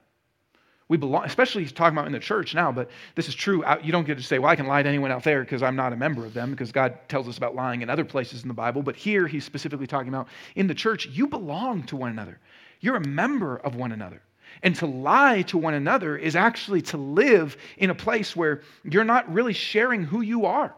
[0.88, 3.64] We belong, especially he's talking about in the church now, but this is true.
[3.82, 5.76] You don't get to say, well, I can lie to anyone out there because I'm
[5.76, 8.50] not a member of them, because God tells us about lying in other places in
[8.50, 8.84] the Bible.
[8.84, 12.40] But here he's specifically talking about in the church, you belong to one another.
[12.82, 14.22] You're a member of one another.
[14.64, 19.06] And to lie to one another is actually to live in a place where you're
[19.06, 20.76] not really sharing who you are.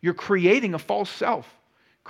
[0.00, 1.46] You're creating a false self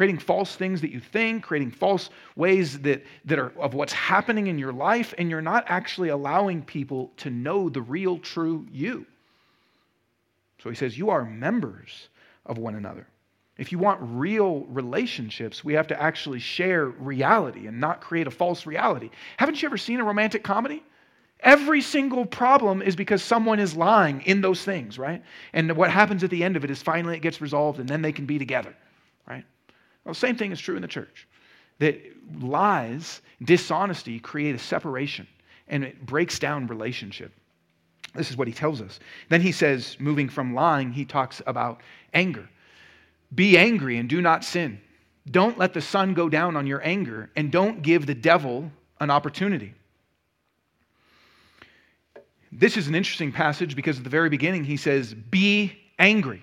[0.01, 4.47] creating false things that you think, creating false ways that, that are of what's happening
[4.47, 9.05] in your life, and you're not actually allowing people to know the real, true you.
[10.63, 12.09] So he says, You are members
[12.47, 13.07] of one another.
[13.59, 18.31] If you want real relationships, we have to actually share reality and not create a
[18.31, 19.11] false reality.
[19.37, 20.83] Haven't you ever seen a romantic comedy?
[21.41, 25.23] Every single problem is because someone is lying in those things, right?
[25.53, 28.01] And what happens at the end of it is finally it gets resolved and then
[28.01, 28.75] they can be together?
[30.05, 31.29] Well, the same thing is true in the church.
[31.79, 32.01] That
[32.41, 35.27] lies, dishonesty create a separation
[35.69, 37.33] and it breaks down relationship.
[38.15, 38.99] This is what he tells us.
[39.29, 41.81] Then he says, moving from lying, he talks about
[42.13, 42.49] anger.
[43.35, 44.81] Be angry and do not sin.
[45.31, 49.11] Don't let the sun go down on your anger and don't give the devil an
[49.11, 49.75] opportunity.
[52.53, 56.43] This is an interesting passage because at the very beginning he says, Be angry.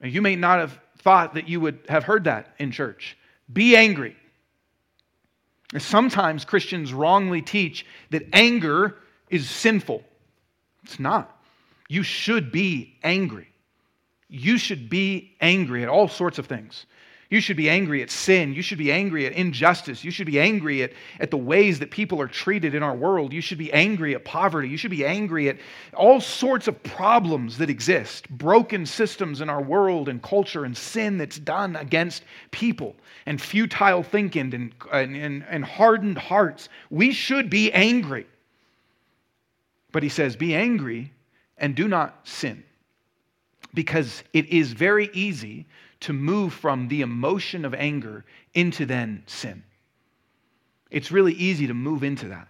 [0.00, 3.16] Now, you may not have thought that you would have heard that in church.
[3.52, 4.16] Be angry.
[5.78, 8.96] Sometimes Christians wrongly teach that anger
[9.28, 10.02] is sinful.
[10.82, 11.30] It's not.
[11.88, 13.48] You should be angry.
[14.28, 16.86] You should be angry at all sorts of things.
[17.34, 18.54] You should be angry at sin.
[18.54, 20.04] You should be angry at injustice.
[20.04, 23.32] You should be angry at, at the ways that people are treated in our world.
[23.32, 24.68] You should be angry at poverty.
[24.68, 25.56] You should be angry at
[25.94, 31.18] all sorts of problems that exist, broken systems in our world and culture, and sin
[31.18, 32.22] that's done against
[32.52, 32.94] people,
[33.26, 36.68] and futile thinking and, and, and hardened hearts.
[36.90, 38.28] We should be angry.
[39.90, 41.10] But he says, Be angry
[41.58, 42.62] and do not sin.
[43.74, 45.66] Because it is very easy
[46.04, 49.62] to move from the emotion of anger into then sin.
[50.90, 52.48] It's really easy to move into that.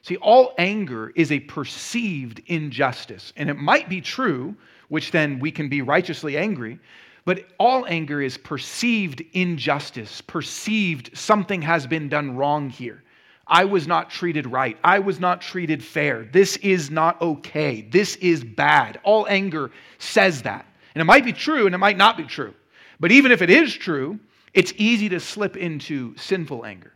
[0.00, 3.32] See, all anger is a perceived injustice.
[3.36, 4.56] And it might be true,
[4.88, 6.78] which then we can be righteously angry,
[7.26, 13.02] but all anger is perceived injustice, perceived something has been done wrong here.
[13.46, 14.78] I was not treated right.
[14.82, 16.24] I was not treated fair.
[16.24, 17.82] This is not okay.
[17.82, 18.98] This is bad.
[19.04, 20.66] All anger says that.
[20.94, 22.54] And it might be true and it might not be true.
[23.02, 24.20] But even if it is true,
[24.54, 26.94] it's easy to slip into sinful anger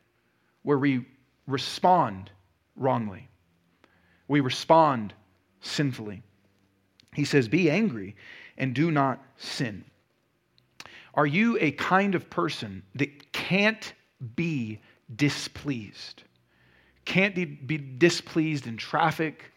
[0.62, 1.04] where we
[1.48, 2.30] respond
[2.76, 3.28] wrongly.
[4.28, 5.14] We respond
[5.62, 6.22] sinfully.
[7.12, 8.14] He says, Be angry
[8.56, 9.84] and do not sin.
[11.14, 13.92] Are you a kind of person that can't
[14.36, 14.78] be
[15.16, 16.22] displeased?
[17.04, 19.50] Can't be displeased in traffic,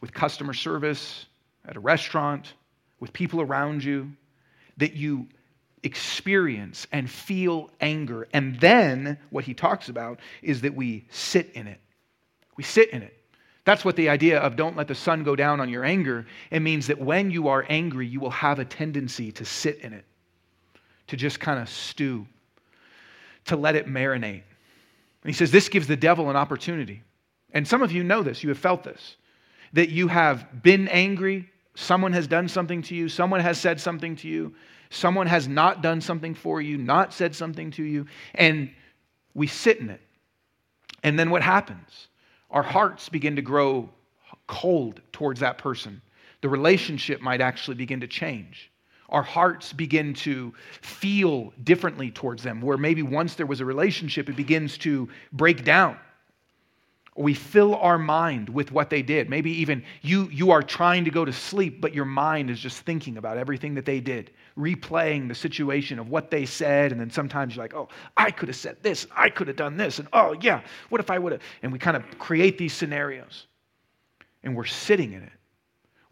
[0.00, 1.26] with customer service,
[1.66, 2.54] at a restaurant,
[3.00, 4.12] with people around you?
[4.76, 5.26] That you
[5.82, 8.28] experience and feel anger.
[8.32, 11.80] And then what he talks about is that we sit in it.
[12.56, 13.16] We sit in it.
[13.64, 16.26] That's what the idea of don't let the sun go down on your anger.
[16.50, 19.92] It means that when you are angry, you will have a tendency to sit in
[19.92, 20.04] it,
[21.08, 22.26] to just kind of stew,
[23.46, 24.42] to let it marinate.
[25.22, 27.02] And he says this gives the devil an opportunity.
[27.52, 29.16] And some of you know this, you have felt this,
[29.72, 34.16] that you have been angry, someone has done something to you, someone has said something
[34.16, 34.54] to you,
[34.90, 38.70] someone has not done something for you, not said something to you, and
[39.34, 40.00] we sit in it.
[41.02, 42.08] And then what happens?
[42.50, 43.88] Our hearts begin to grow
[44.46, 46.02] cold towards that person.
[46.42, 48.70] The relationship might actually begin to change.
[49.08, 54.28] Our hearts begin to feel differently towards them, where maybe once there was a relationship,
[54.28, 55.96] it begins to break down
[57.16, 59.28] we fill our mind with what they did.
[59.28, 62.82] Maybe even you, you are trying to go to sleep, but your mind is just
[62.82, 66.92] thinking about everything that they did, replaying the situation of what they said.
[66.92, 69.76] And then sometimes you're like, oh, I could have said this, I could have done
[69.76, 69.98] this.
[69.98, 71.42] And oh, yeah, what if I would have?
[71.62, 73.46] And we kind of create these scenarios.
[74.42, 75.32] And we're sitting in it,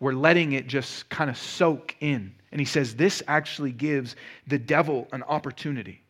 [0.00, 2.34] we're letting it just kind of soak in.
[2.50, 6.02] And he says, this actually gives the devil an opportunity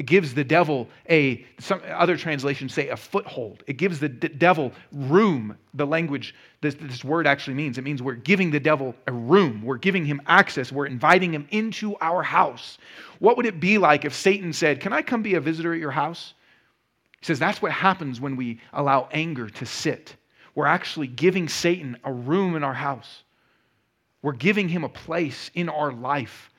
[0.00, 3.62] it gives the devil a, some other translations say a foothold.
[3.66, 7.76] It gives the d- devil room, the language this, this word actually means.
[7.76, 9.62] It means we're giving the devil a room.
[9.62, 10.72] We're giving him access.
[10.72, 12.78] We're inviting him into our house.
[13.18, 15.80] What would it be like if Satan said, Can I come be a visitor at
[15.80, 16.32] your house?
[17.18, 20.16] He says that's what happens when we allow anger to sit.
[20.54, 23.22] We're actually giving Satan a room in our house.
[24.22, 26.49] We're giving him a place in our life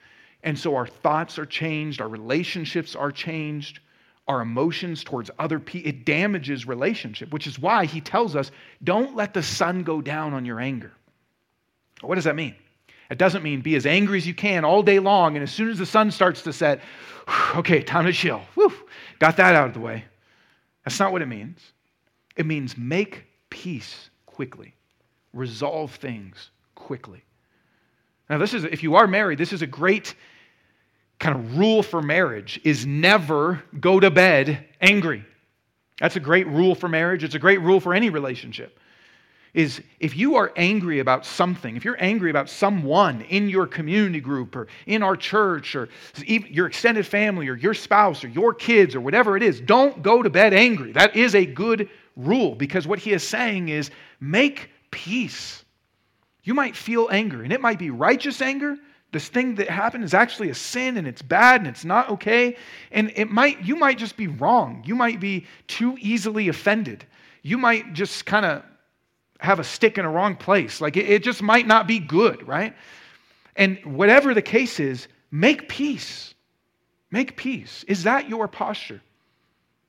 [0.43, 3.79] and so our thoughts are changed, our relationships are changed,
[4.27, 5.89] our emotions towards other people.
[5.89, 8.51] It damages relationship, which is why he tells us
[8.83, 10.91] don't let the sun go down on your anger.
[12.01, 12.55] What does that mean?
[13.09, 15.69] It doesn't mean be as angry as you can all day long, and as soon
[15.69, 16.79] as the sun starts to set,
[17.55, 18.41] okay, time to chill.
[18.55, 18.73] Whew,
[19.19, 20.05] got that out of the way.
[20.85, 21.59] That's not what it means.
[22.37, 24.73] It means make peace quickly,
[25.33, 27.21] resolve things quickly.
[28.31, 30.15] Now, this is, if you are married, this is a great
[31.19, 35.25] kind of rule for marriage is never go to bed angry.
[35.99, 37.25] That's a great rule for marriage.
[37.25, 38.79] It's a great rule for any relationship.
[39.53, 44.21] Is if you are angry about something, if you're angry about someone in your community
[44.21, 45.89] group or in our church or
[46.25, 50.23] your extended family or your spouse or your kids or whatever it is, don't go
[50.23, 50.93] to bed angry.
[50.93, 55.65] That is a good rule because what he is saying is make peace.
[56.43, 58.77] You might feel anger, and it might be righteous anger,
[59.11, 62.55] this thing that happened is actually a sin and it's bad and it's not okay.
[62.91, 64.83] And it might you might just be wrong.
[64.85, 67.05] You might be too easily offended.
[67.41, 68.63] You might just kind of
[69.39, 70.79] have a stick in a wrong place.
[70.79, 72.73] Like it, it just might not be good right?
[73.57, 76.33] And whatever the case is make peace.
[77.11, 77.83] Make peace.
[77.89, 79.01] Is that your posture?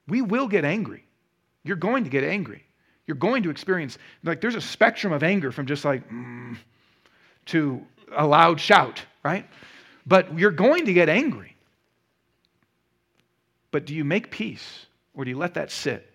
[0.09, 1.05] We will get angry.
[1.63, 2.65] You're going to get angry
[3.13, 6.57] you're going to experience like there's a spectrum of anger from just like mm,
[7.47, 7.85] to
[8.17, 9.47] a loud shout right?
[10.07, 11.57] But you're going to get angry.
[13.71, 16.09] But do you make peace or do you let that sit?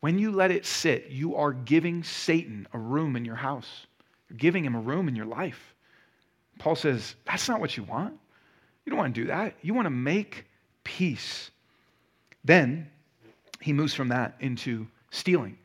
[0.00, 3.86] When you let it sit, you are giving Satan a room in your house.
[4.28, 5.74] You're giving him a room in your life.
[6.58, 8.18] Paul says, that's not what you want.
[8.84, 9.54] You don't want to do that.
[9.60, 10.46] You want to make
[10.84, 11.50] peace.
[12.44, 12.90] Then
[13.60, 15.58] he moves from that into stealing.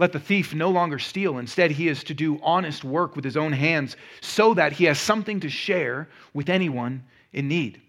[0.00, 1.36] Let the thief no longer steal.
[1.36, 4.98] Instead, he is to do honest work with his own hands so that he has
[4.98, 7.82] something to share with anyone in need.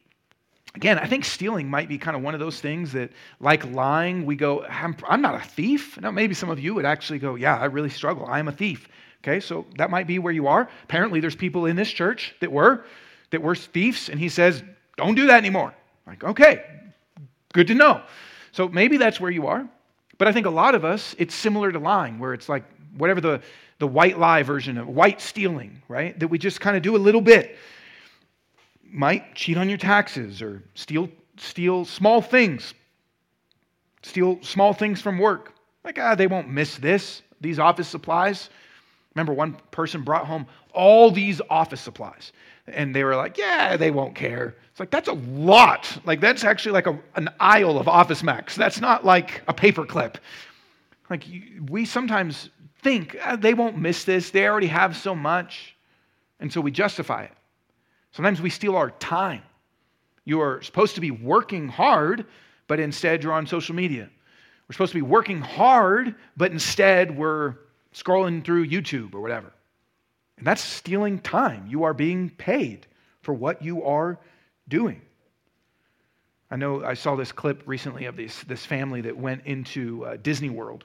[0.75, 4.25] Again, I think stealing might be kind of one of those things that, like lying,
[4.25, 5.97] we go, I'm, I'm not a thief.
[6.01, 8.25] Now, maybe some of you would actually go, Yeah, I really struggle.
[8.25, 8.89] I am a thief.
[9.23, 10.67] Okay, so that might be where you are.
[10.83, 12.83] Apparently, there's people in this church that were
[13.29, 14.63] that were thieves, and he says,
[14.97, 15.73] Don't do that anymore.
[16.05, 16.65] Like, okay,
[17.53, 18.01] good to know.
[18.51, 19.65] So maybe that's where you are.
[20.21, 22.63] But I think a lot of us, it's similar to lying, where it's like
[22.95, 23.41] whatever the,
[23.79, 26.19] the white lie version of white stealing, right?
[26.19, 27.57] That we just kind of do a little bit.
[28.83, 32.75] Might cheat on your taxes or steal, steal small things,
[34.03, 35.55] steal small things from work.
[35.83, 38.51] Like, ah, they won't miss this, these office supplies.
[39.15, 42.31] Remember, one person brought home all these office supplies,
[42.67, 44.55] and they were like, Yeah, they won't care.
[44.69, 45.99] It's like, that's a lot.
[46.05, 48.55] Like, that's actually like a, an aisle of Office Max.
[48.55, 50.15] That's not like a paperclip.
[51.09, 51.25] Like,
[51.69, 52.49] we sometimes
[52.81, 54.31] think ah, they won't miss this.
[54.31, 55.75] They already have so much.
[56.39, 57.33] And so we justify it.
[58.11, 59.43] Sometimes we steal our time.
[60.25, 62.25] You are supposed to be working hard,
[62.67, 64.09] but instead you're on social media.
[64.67, 67.55] We're supposed to be working hard, but instead we're
[67.93, 69.51] scrolling through YouTube or whatever.
[70.37, 71.67] And that's stealing time.
[71.67, 72.87] You are being paid
[73.21, 74.19] for what you are
[74.67, 75.01] doing.
[76.49, 80.17] I know I saw this clip recently of this, this family that went into uh,
[80.21, 80.83] Disney World,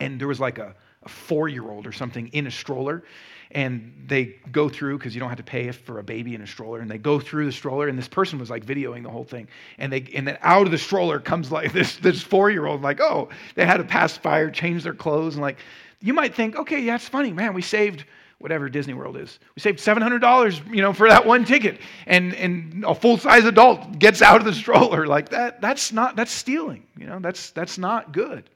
[0.00, 3.04] and there was like a, a four year old or something in a stroller.
[3.50, 6.46] And they go through, because you don't have to pay for a baby in a
[6.46, 9.24] stroller, and they go through the stroller, and this person was like videoing the whole
[9.24, 9.48] thing.
[9.78, 12.82] And, they, and then out of the stroller comes like this, this four year old,
[12.82, 15.58] like, oh, they had to pass fire, change their clothes, and like,
[16.00, 18.04] you might think, okay, yeah, it's funny, man, we saved
[18.38, 19.38] whatever Disney World is.
[19.56, 21.80] We saved $700, you know, for that one ticket.
[22.06, 25.62] And, and a full-size adult gets out of the stroller like that.
[25.62, 28.50] That's not, that's stealing, you know, that's, that's not good.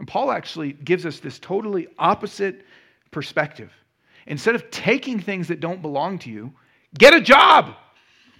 [0.00, 2.64] And Paul actually gives us this totally opposite
[3.12, 3.72] perspective.
[4.26, 6.52] Instead of taking things that don't belong to you,
[6.98, 7.74] get a job,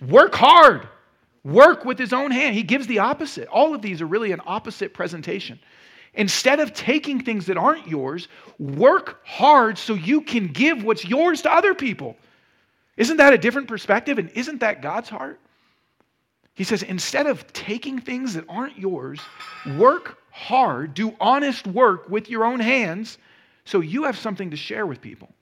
[0.09, 0.89] work hard,
[1.45, 2.55] work with his own hand.
[2.55, 3.49] He gives the opposite.
[3.49, 5.59] All of these are really an opposite presentation.
[6.14, 8.28] Instead of taking things that aren't yours,
[8.59, 12.16] work hard so you can give what's yours to other people.
[12.97, 14.18] Isn't that a different perspective?
[14.18, 15.41] And isn't that God's heart?
[16.55, 19.20] He says, instead of taking things that aren't yours,
[19.78, 23.16] work hard, do honest work with your own hands
[23.64, 25.33] so you have something to share with people.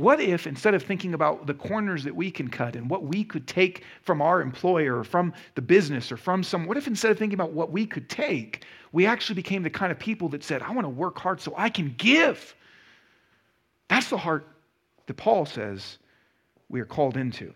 [0.00, 3.22] What if, instead of thinking about the corners that we can cut and what we
[3.22, 7.10] could take from our employer or from the business or from some, what if instead
[7.10, 10.42] of thinking about what we could take, we actually became the kind of people that
[10.42, 12.54] said, I want to work hard so I can give?
[13.88, 14.48] That's the heart
[15.04, 15.98] that Paul says
[16.70, 17.52] we are called into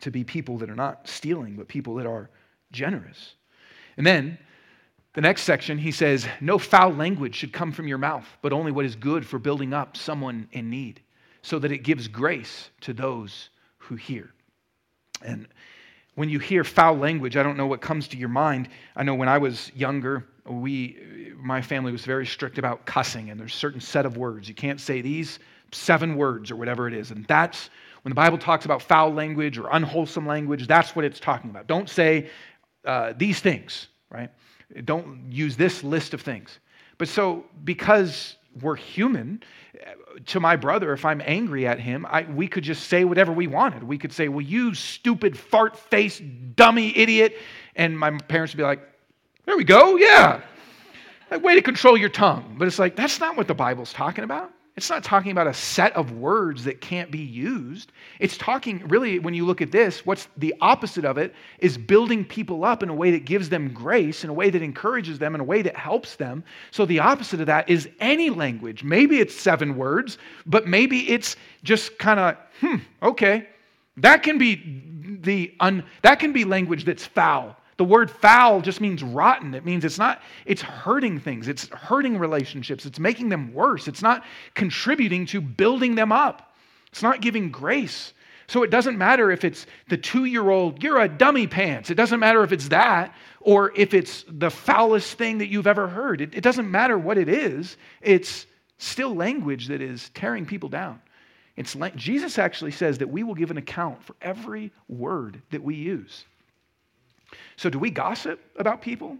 [0.00, 2.30] to be people that are not stealing, but people that are
[2.72, 3.36] generous.
[3.96, 4.38] And then
[5.12, 8.72] the next section, he says, No foul language should come from your mouth, but only
[8.72, 11.00] what is good for building up someone in need
[11.44, 14.32] so that it gives grace to those who hear.
[15.22, 15.46] And
[16.14, 18.70] when you hear foul language, I don't know what comes to your mind.
[18.96, 23.38] I know when I was younger, we, my family was very strict about cussing, and
[23.38, 24.48] there's a certain set of words.
[24.48, 25.38] You can't say these
[25.70, 27.10] seven words or whatever it is.
[27.10, 27.68] And that's
[28.02, 31.66] when the Bible talks about foul language or unwholesome language, that's what it's talking about.
[31.66, 32.30] Don't say
[32.86, 34.30] uh, these things, right?
[34.86, 36.58] Don't use this list of things.
[36.96, 39.42] But so, because we're human.
[40.26, 43.46] To my brother, if I'm angry at him, I, we could just say whatever we
[43.46, 43.82] wanted.
[43.82, 46.20] We could say, Well, you stupid fart face
[46.54, 47.36] dummy idiot.
[47.76, 48.80] And my parents would be like,
[49.44, 49.96] There we go.
[49.96, 50.40] Yeah.
[51.30, 52.56] Like, way to control your tongue.
[52.58, 54.52] But it's like, that's not what the Bible's talking about.
[54.76, 57.92] It's not talking about a set of words that can't be used.
[58.18, 62.24] It's talking, really, when you look at this, what's the opposite of it is building
[62.24, 65.36] people up in a way that gives them grace, in a way that encourages them,
[65.36, 66.42] in a way that helps them.
[66.72, 68.82] So the opposite of that is any language.
[68.82, 73.48] Maybe it's seven words, but maybe it's just kind of, hmm, okay.
[73.98, 74.82] That can be
[75.20, 77.56] the un, that can be language that's foul.
[77.76, 79.54] The word foul just means rotten.
[79.54, 84.02] It means it's not, it's hurting things, it's hurting relationships, it's making them worse, it's
[84.02, 86.54] not contributing to building them up,
[86.88, 88.12] it's not giving grace.
[88.46, 91.90] So it doesn't matter if it's the two year old, you're a dummy pants.
[91.90, 95.88] It doesn't matter if it's that or if it's the foulest thing that you've ever
[95.88, 96.20] heard.
[96.20, 98.46] It, it doesn't matter what it is, it's
[98.78, 101.00] still language that is tearing people down.
[101.56, 105.76] It's, Jesus actually says that we will give an account for every word that we
[105.76, 106.24] use.
[107.56, 109.16] So, do we gossip about people?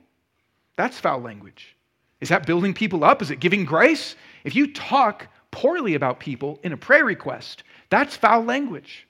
[0.76, 1.76] That's foul language.
[2.20, 3.22] Is that building people up?
[3.22, 4.16] Is it giving grace?
[4.44, 9.06] If you talk poorly about people in a prayer request, that's foul language.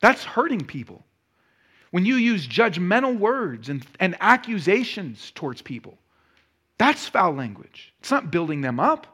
[0.00, 1.04] That's hurting people.
[1.92, 5.96] When you use judgmental words and, and accusations towards people,
[6.78, 7.94] that's foul language.
[8.00, 9.06] It's not building them up,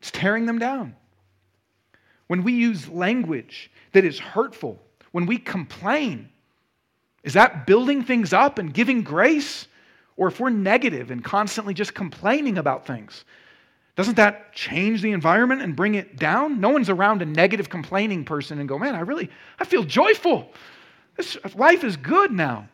[0.00, 0.94] it's tearing them down.
[2.28, 4.80] When we use language that is hurtful,
[5.12, 6.30] when we complain,
[7.26, 9.66] is that building things up and giving grace?
[10.16, 13.24] Or if we're negative and constantly just complaining about things,
[13.96, 16.60] doesn't that change the environment and bring it down?
[16.60, 20.52] No one's around a negative complaining person and go, man, I really, I feel joyful.
[21.16, 22.68] This life is good now.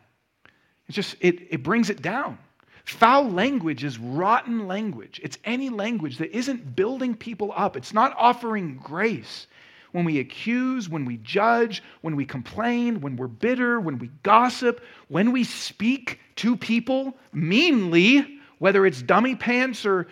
[0.87, 2.37] It's just, it, it brings it down.
[2.85, 5.19] Foul language is rotten language.
[5.23, 7.75] It's any language that isn't building people up.
[7.75, 9.47] It's not offering grace
[9.93, 14.83] when we accuse, when we judge, when we complain, when we're bitter, when we gossip,
[15.07, 20.07] when we speak to people meanly, whether it's dummy pants or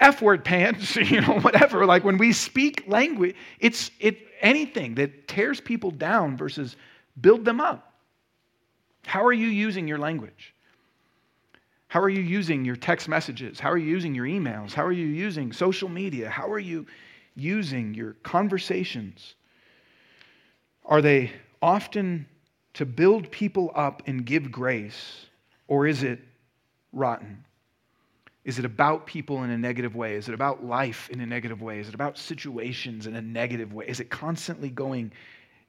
[0.00, 5.26] F word pants, you know, whatever, like when we speak language, it's it, anything that
[5.26, 6.76] tears people down versus
[7.20, 7.92] build them up.
[9.04, 10.54] How are you using your language?
[11.88, 13.58] How are you using your text messages?
[13.58, 14.72] How are you using your emails?
[14.72, 16.28] How are you using social media?
[16.28, 16.86] How are you
[17.34, 19.34] using your conversations?
[20.84, 21.32] Are they
[21.62, 22.26] often
[22.74, 25.26] to build people up and give grace,
[25.68, 26.20] or is it
[26.92, 27.44] rotten?
[28.44, 30.14] Is it about people in a negative way?
[30.16, 31.78] Is it about life in a negative way?
[31.78, 33.86] Is it about situations in a negative way?
[33.86, 35.12] Is it constantly going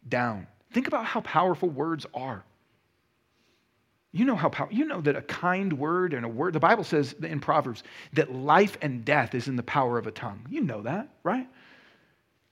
[0.10, 0.46] down?
[0.74, 2.44] Think about how powerful words are.
[4.12, 6.84] You know how power, you know that a kind word and a word, the Bible
[6.84, 10.46] says in Proverbs that life and death is in the power of a tongue.
[10.50, 11.48] You know that, right?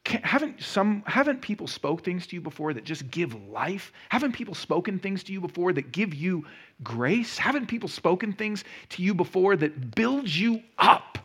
[0.05, 3.93] Haven't some haven't people spoke things to you before that just give life?
[4.09, 6.45] Haven't people spoken things to you before that give you
[6.83, 7.37] grace?
[7.37, 11.19] Haven't people spoken things to you before that build you up?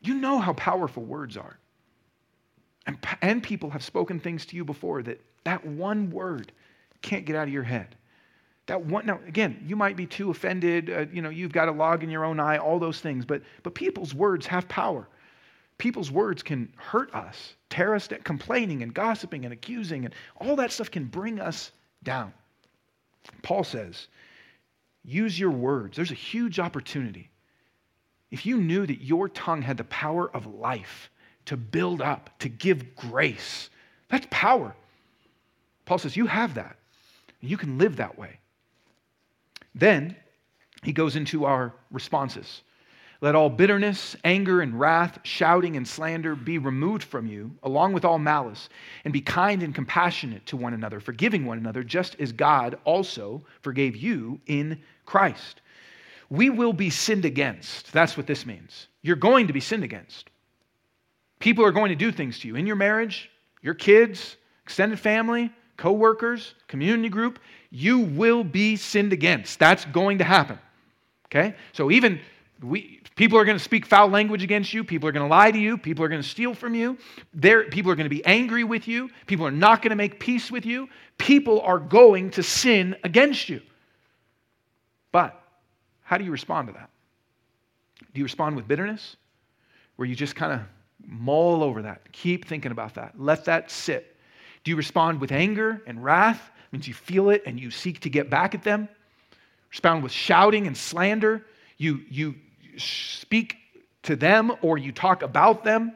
[0.00, 1.58] You know how powerful words are.
[2.86, 6.52] And, and people have spoken things to you before that that one word
[7.02, 7.94] can't get out of your head.
[8.66, 11.72] That one now again you might be too offended uh, you know you've got a
[11.72, 15.06] log in your own eye all those things but but people's words have power
[15.78, 20.56] people's words can hurt us, tear us down, complaining and gossiping and accusing, and all
[20.56, 21.72] that stuff can bring us
[22.02, 22.32] down.
[23.42, 24.08] Paul says,
[25.04, 25.96] use your words.
[25.96, 27.30] There's a huge opportunity.
[28.30, 31.10] If you knew that your tongue had the power of life
[31.46, 33.70] to build up, to give grace,
[34.08, 34.74] that's power.
[35.84, 36.76] Paul says, you have that.
[37.40, 38.38] And you can live that way.
[39.74, 40.16] Then
[40.82, 42.62] he goes into our responses.
[43.24, 48.04] Let all bitterness, anger, and wrath, shouting, and slander be removed from you, along with
[48.04, 48.68] all malice,
[49.06, 53.42] and be kind and compassionate to one another, forgiving one another, just as God also
[53.62, 55.62] forgave you in Christ.
[56.28, 57.94] We will be sinned against.
[57.94, 58.88] That's what this means.
[59.00, 60.28] You're going to be sinned against.
[61.38, 63.30] People are going to do things to you in your marriage,
[63.62, 67.38] your kids, extended family, co workers, community group.
[67.70, 69.58] You will be sinned against.
[69.58, 70.58] That's going to happen.
[71.28, 71.54] Okay?
[71.72, 72.20] So even
[72.62, 74.84] we, people are going to speak foul language against you.
[74.84, 75.78] People are going to lie to you.
[75.78, 76.98] People are going to steal from you.
[77.32, 79.10] They're, people are going to be angry with you.
[79.26, 80.88] People are not going to make peace with you.
[81.18, 83.60] People are going to sin against you.
[85.12, 85.40] But
[86.02, 86.90] how do you respond to that?
[88.12, 89.16] Do you respond with bitterness?
[89.96, 90.60] Where you just kind of
[91.06, 94.16] mull over that, keep thinking about that, let that sit?
[94.64, 96.40] Do you respond with anger and wrath?
[96.66, 98.88] It means you feel it and you seek to get back at them.
[99.70, 101.44] Respond with shouting and slander.
[101.76, 102.34] You, you
[102.78, 103.56] speak
[104.04, 105.92] to them or you talk about them.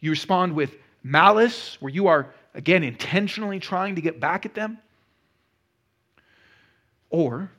[0.00, 4.78] You respond with malice, where you are, again, intentionally trying to get back at them.
[7.10, 7.50] Or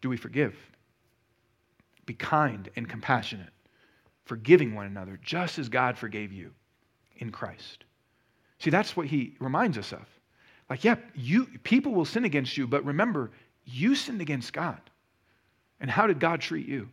[0.00, 0.56] do we forgive?
[2.06, 3.52] Be kind and compassionate,
[4.24, 6.52] forgiving one another, just as God forgave you
[7.18, 7.84] in Christ.
[8.58, 10.06] See, that's what he reminds us of.
[10.70, 13.30] Like, yeah, you people will sin against you, but remember,
[13.64, 14.80] you sinned against God.
[15.80, 16.88] And how did God treat you?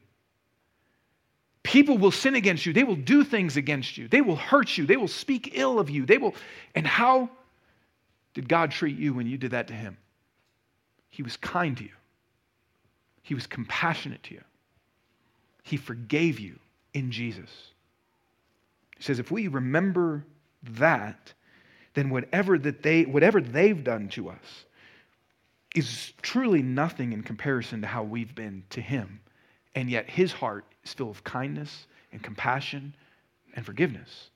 [1.64, 2.74] People will sin against you.
[2.74, 4.08] They will do things against you.
[4.08, 4.86] They will hurt you.
[4.86, 6.06] They will speak ill of you.
[6.06, 6.36] They will
[6.76, 7.30] and how
[8.36, 9.98] did God treat you when you did that to him?
[11.10, 11.90] He was kind to you.
[13.24, 14.44] He was compassionate to you.
[15.64, 16.60] He forgave you
[16.94, 17.50] in Jesus.
[18.98, 20.24] He says if we remember
[20.64, 21.34] that,
[21.96, 24.66] then whatever that they whatever they've done to us,
[25.76, 29.20] is truly nothing in comparison to how we've been to him.
[29.76, 32.96] And yet his heart is full of kindness and compassion
[33.56, 34.30] and forgiveness.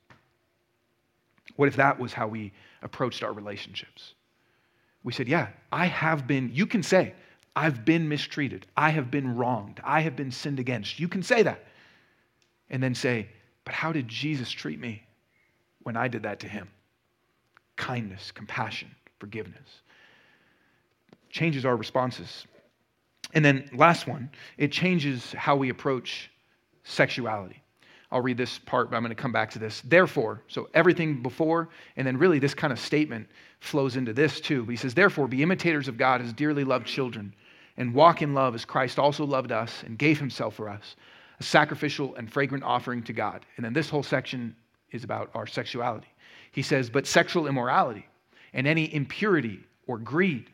[1.56, 4.14] What if that was how we approached our relationships?
[5.04, 7.14] We said, Yeah, I have been, you can say,
[7.56, 8.68] I've been mistreated.
[8.78, 9.82] I have been wronged.
[9.84, 11.00] I have been sinned against.
[11.00, 11.64] You can say that.
[12.70, 13.30] And then say,
[13.64, 15.04] But how did Jesus treat me
[15.84, 16.70] when I did that to him?
[17.78, 19.82] Kindness, compassion, forgiveness
[21.30, 22.46] changes our responses.
[23.34, 26.32] And then, last one, it changes how we approach
[26.84, 27.62] sexuality.
[28.12, 29.82] I'll read this part, but I'm going to come back to this.
[29.86, 33.28] Therefore, so everything before, and then really this kind of statement
[33.60, 34.66] flows into this too.
[34.66, 37.34] He says, Therefore, be imitators of God as dearly loved children,
[37.78, 40.96] and walk in love as Christ also loved us and gave himself for us,
[41.40, 43.46] a sacrificial and fragrant offering to God.
[43.58, 44.56] And then this whole section
[44.92, 46.08] is about our sexuality.
[46.52, 48.08] He says, But sexual immorality
[48.54, 50.50] and any impurity or greed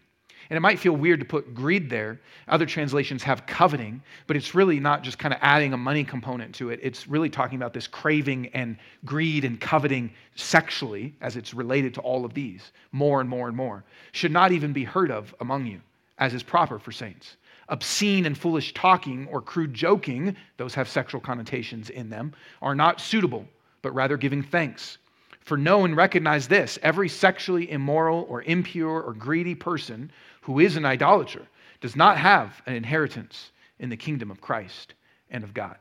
[0.49, 2.19] and it might feel weird to put greed there.
[2.47, 6.53] Other translations have coveting, but it's really not just kind of adding a money component
[6.55, 6.79] to it.
[6.83, 12.01] It's really talking about this craving and greed and coveting sexually, as it's related to
[12.01, 13.83] all of these, more and more and more.
[14.11, 15.81] Should not even be heard of among you,
[16.19, 17.37] as is proper for saints.
[17.69, 23.01] Obscene and foolish talking or crude joking, those have sexual connotations in them, are not
[23.01, 23.45] suitable,
[23.81, 24.99] but rather giving thanks.
[25.45, 30.11] For know and recognize this every sexually immoral or impure or greedy person
[30.45, 31.41] who is an idolater
[31.81, 34.93] does not have an inheritance in the kingdom of Christ
[35.31, 35.77] and of God.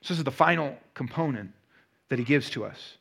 [0.00, 1.52] So, this is the final component
[2.08, 2.96] that he gives to us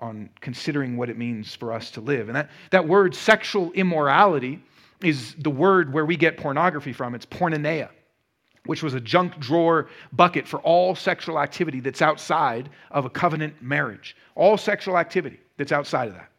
[0.00, 2.28] on considering what it means for us to live.
[2.28, 4.60] And that, that word sexual immorality
[5.02, 7.14] is the word where we get pornography from.
[7.14, 7.90] It's porneia,
[8.64, 13.62] which was a junk drawer bucket for all sexual activity that's outside of a covenant
[13.62, 14.16] marriage.
[14.34, 16.30] All sexual activity that's outside of that.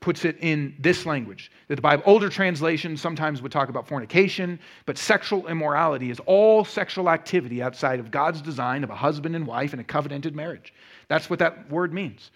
[0.00, 1.50] Puts it in this language.
[1.66, 6.64] That the Bible, older translations sometimes would talk about fornication, but sexual immorality is all
[6.64, 10.72] sexual activity outside of God's design of a husband and wife in a covenanted marriage.
[11.08, 12.30] That's what that word means.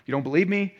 [0.00, 0.76] If you don't believe me,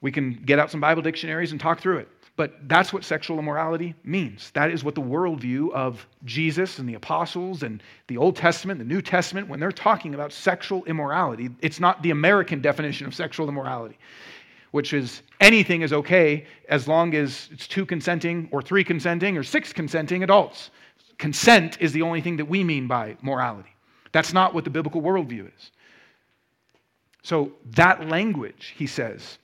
[0.00, 2.08] we can get out some Bible dictionaries and talk through it.
[2.36, 4.50] But that's what sexual immorality means.
[4.52, 8.84] That is what the worldview of Jesus and the apostles and the Old Testament, the
[8.84, 13.48] New Testament, when they're talking about sexual immorality, it's not the American definition of sexual
[13.48, 13.98] immorality
[14.74, 19.44] which is anything is okay as long as it's two consenting or three consenting or
[19.44, 20.72] six consenting adults.
[21.16, 23.70] Consent is the only thing that we mean by morality.
[24.10, 25.70] That's not what the biblical worldview is.
[27.22, 29.38] So, that language, he says,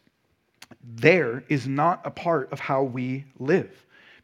[0.82, 3.70] there is not a part of how we live.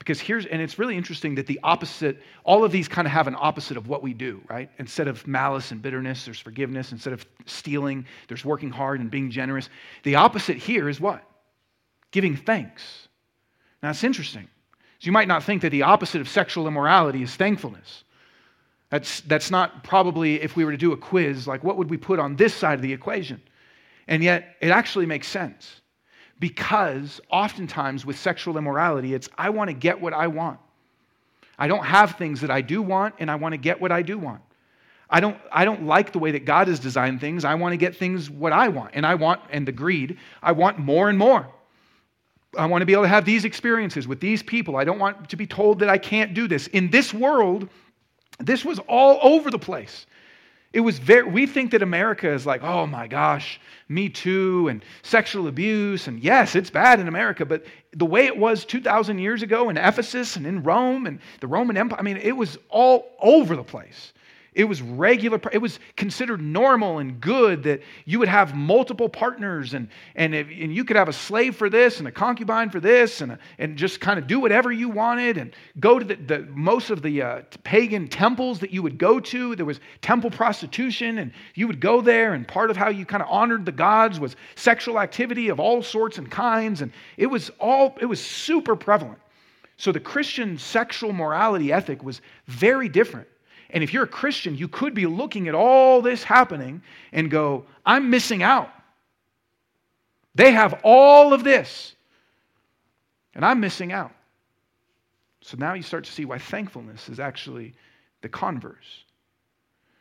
[0.06, 3.26] Because here's, and it's really interesting that the opposite, all of these kind of have
[3.26, 4.70] an opposite of what we do, right?
[4.78, 6.92] Instead of malice and bitterness, there's forgiveness.
[6.92, 9.68] Instead of stealing, there's working hard and being generous.
[10.04, 11.24] The opposite here is what?
[12.12, 13.08] Giving thanks.
[13.82, 14.44] Now, it's interesting.
[15.00, 18.04] So you might not think that the opposite of sexual immorality is thankfulness.
[18.90, 21.96] That's, that's not probably, if we were to do a quiz, like what would we
[21.96, 23.42] put on this side of the equation?
[24.06, 25.80] And yet, it actually makes sense
[26.38, 30.58] because oftentimes with sexual immorality, it's I want to get what I want.
[31.58, 34.02] I don't have things that I do want, and I want to get what I
[34.02, 34.42] do want.
[35.08, 37.44] I don't, I don't like the way that God has designed things.
[37.44, 38.90] I want to get things what I want.
[38.94, 41.46] And I want, and the greed, I want more and more.
[42.58, 44.76] I want to be able to have these experiences with these people.
[44.76, 46.66] I don't want to be told that I can't do this.
[46.68, 47.68] In this world,
[48.38, 50.06] this was all over the place.
[50.76, 53.58] It was very, we think that America is like, oh my gosh,
[53.88, 56.06] me too, and sexual abuse.
[56.06, 59.78] And yes, it's bad in America, but the way it was 2,000 years ago in
[59.78, 63.64] Ephesus and in Rome and the Roman Empire, I mean, it was all over the
[63.64, 64.12] place.
[64.56, 69.74] It was regular, it was considered normal and good that you would have multiple partners
[69.74, 72.80] and, and, if, and you could have a slave for this and a concubine for
[72.80, 76.38] this and, and just kind of do whatever you wanted and go to the, the
[76.48, 79.54] most of the uh, pagan temples that you would go to.
[79.56, 83.22] There was temple prostitution and you would go there and part of how you kind
[83.22, 86.80] of honored the gods was sexual activity of all sorts and kinds.
[86.80, 89.18] And it was all, it was super prevalent.
[89.76, 93.28] So the Christian sexual morality ethic was very different
[93.70, 97.64] and if you're a Christian, you could be looking at all this happening and go,
[97.84, 98.70] I'm missing out.
[100.34, 101.96] They have all of this,
[103.34, 104.12] and I'm missing out.
[105.40, 107.72] So now you start to see why thankfulness is actually
[108.20, 109.04] the converse.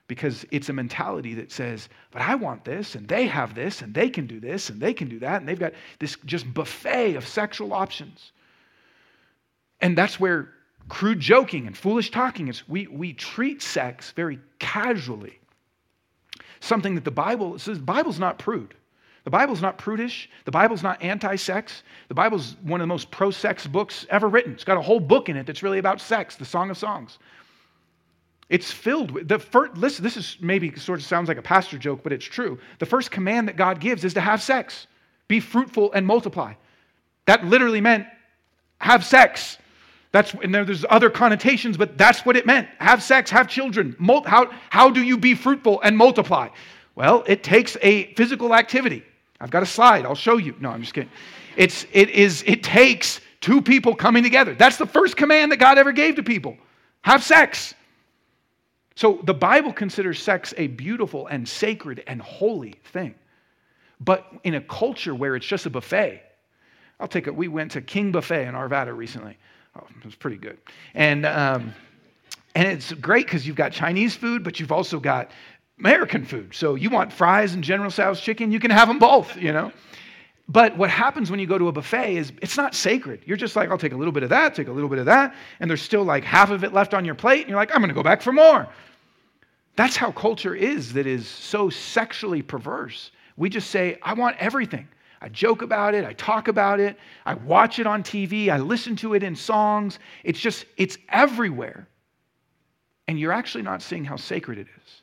[0.07, 3.93] Because it's a mentality that says, but I want this, and they have this, and
[3.93, 7.16] they can do this, and they can do that, and they've got this just buffet
[7.16, 8.32] of sexual options.
[9.82, 10.49] And that's where
[10.90, 15.40] crude joking and foolish talking is we, we treat sex very casually.
[16.60, 18.76] Something that the Bible says, the Bible's not prude.
[19.24, 20.30] The Bible's not prudish.
[20.46, 21.84] The Bible's not anti sex.
[22.08, 24.54] The Bible's one of the most pro sex books ever written.
[24.54, 27.18] It's got a whole book in it that's really about sex, the Song of Songs.
[28.50, 31.80] It's filled with the first, listen, this is maybe sort of sounds like a pastor
[31.80, 32.60] joke, but it's true.
[32.78, 34.86] The first command that God gives is to have sex,
[35.28, 36.54] be fruitful and multiply.
[37.26, 38.06] That literally meant
[38.80, 39.58] have sex.
[40.16, 42.70] That's, and there's other connotations, but that's what it meant.
[42.78, 43.97] Have sex, have children.
[44.26, 46.47] How, how do you be fruitful and multiply?
[46.95, 49.03] Well, it takes a physical activity.
[49.41, 50.05] I've got a slide.
[50.05, 50.55] I'll show you.
[50.61, 51.09] No, I'm just kidding.
[51.57, 54.55] It's, it, is, it takes two people coming together.
[54.55, 56.55] That's the first command that God ever gave to people
[57.01, 57.76] have sex.
[58.95, 63.16] So the Bible considers sex a beautiful and sacred and holy thing.
[63.99, 66.22] But in a culture where it's just a buffet,
[67.01, 67.36] I'll take it.
[67.36, 69.38] We went to King Buffet in Arvada recently.
[69.78, 70.58] Oh, it was pretty good.
[70.94, 71.74] And, um,
[72.56, 75.32] and it's great because you've got Chinese food, but you've also got
[75.80, 76.56] American food.
[76.56, 79.72] So you want fries and General Tso's chicken, you can have them both, you know?
[80.48, 83.22] But what happens when you go to a buffet is it's not sacred.
[83.26, 85.06] You're just like, I'll take a little bit of that, take a little bit of
[85.08, 87.74] that, and there's still like half of it left on your plate, and you're like,
[87.74, 88.68] I'm gonna go back for more.
[89.76, 93.12] That's how culture is, that is so sexually perverse.
[93.38, 94.88] We just say, I want everything.
[95.26, 98.96] I joke about it, I talk about it, I watch it on TV, I listen
[98.98, 99.98] to it in songs.
[100.24, 101.88] It's just, it's everywhere.
[103.08, 105.02] And you're actually not seeing how sacred it is,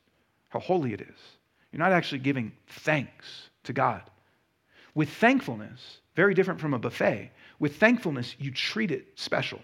[0.49, 1.19] how holy it is.
[1.73, 4.03] You're not actually giving thanks to God.
[4.95, 9.59] With thankfulness, very different from a buffet, with thankfulness, you treat it special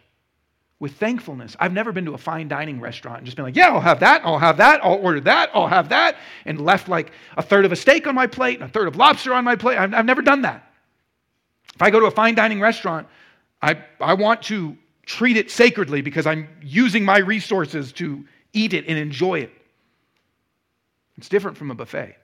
[0.81, 1.57] with thankfulness.
[1.59, 4.01] I've never been to a fine dining restaurant and just been like, yeah, I'll have
[4.01, 7.64] that, I'll have that, I'll order that, I'll have that, and left like a third
[7.64, 9.76] of a steak on my plate and a third of lobster on my plate.
[9.76, 10.72] I've, I've never done that.
[11.74, 13.09] If I go to a fine dining restaurant,
[13.61, 18.87] I, I want to treat it sacredly because I'm using my resources to eat it
[18.87, 19.53] and enjoy it.
[21.16, 22.16] It's different from a buffet,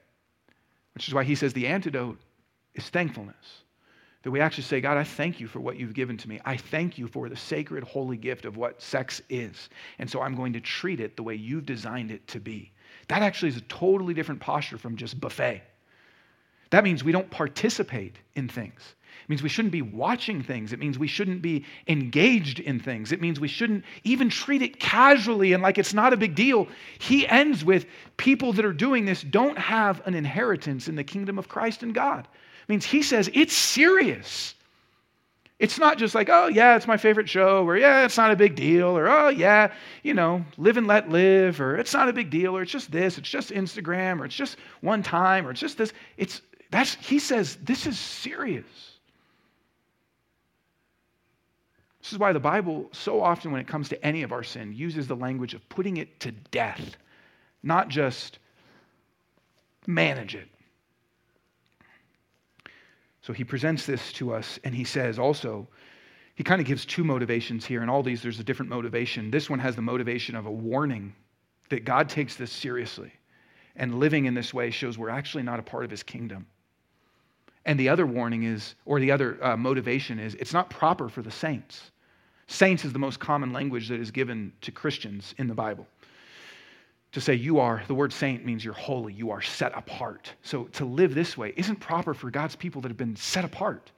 [0.93, 2.17] which is why he says the antidote
[2.73, 3.63] is thankfulness.
[4.25, 6.39] That we actually say, God, I thank you for what you've given to me.
[6.43, 9.69] I thank you for the sacred, holy gift of what sex is.
[9.99, 12.71] And so I'm going to treat it the way you've designed it to be.
[13.07, 15.61] That actually is a totally different posture from just buffet.
[16.71, 18.95] That means we don't participate in things.
[19.23, 20.73] It means we shouldn't be watching things.
[20.73, 23.11] It means we shouldn't be engaged in things.
[23.11, 26.67] It means we shouldn't even treat it casually and like it's not a big deal.
[26.97, 27.85] He ends with
[28.17, 31.93] people that are doing this don't have an inheritance in the kingdom of Christ and
[31.93, 32.27] God.
[32.67, 34.55] Means he says it's serious.
[35.57, 38.35] It's not just like, oh, yeah, it's my favorite show, or yeah, it's not a
[38.35, 39.71] big deal, or oh, yeah,
[40.03, 42.91] you know, live and let live, or it's not a big deal, or it's just
[42.91, 45.93] this, it's just Instagram, or it's just one time, or it's just this.
[46.17, 46.41] It's
[46.71, 48.65] that's, he says, this is serious.
[52.01, 54.73] This is why the Bible, so often when it comes to any of our sin,
[54.73, 56.97] uses the language of putting it to death,
[57.63, 58.39] not just
[59.87, 60.49] manage it.
[63.25, 65.67] So he presents this to us, and he says also,
[66.35, 67.81] he kind of gives two motivations here.
[67.81, 69.31] In all these, there's a different motivation.
[69.31, 71.15] This one has the motivation of a warning
[71.69, 73.11] that God takes this seriously.
[73.77, 76.45] And living in this way shows we're actually not a part of his kingdom.
[77.65, 81.23] And the other warning is, or the other uh, motivation is, it's not proper for
[81.23, 81.89] the saints.
[82.45, 85.87] Saints is the most common language that is given to Christians in the Bible.
[87.15, 90.33] To say you are, the word saint means you're holy, you are set apart.
[90.43, 93.89] So to live this way isn't proper for God's people that have been set apart.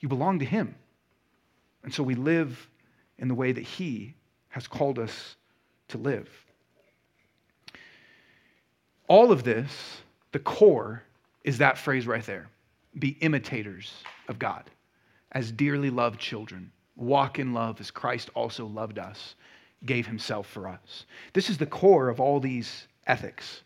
[0.00, 0.74] You belong to Him.
[1.84, 2.68] And so we live
[3.18, 4.12] in the way that He
[4.48, 5.36] has called us
[5.86, 6.28] to live.
[9.06, 10.00] All of this,
[10.32, 11.04] the core,
[11.44, 12.48] is that phrase right there
[12.98, 13.92] be imitators
[14.26, 14.64] of God
[15.30, 16.72] as dearly loved children.
[16.96, 19.36] Walk in love as Christ also loved us,
[19.84, 21.06] gave himself for us.
[21.32, 23.62] This is the core of all these ethics.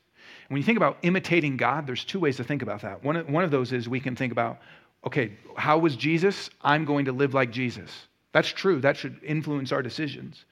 [0.49, 3.03] When you think about imitating God, there's two ways to think about that.
[3.03, 4.59] One, one of those is we can think about,
[5.07, 6.51] okay, how was Jesus?
[6.61, 7.91] I'm going to live like Jesus.
[8.33, 8.81] That's true.
[8.81, 10.45] That should influence our decisions.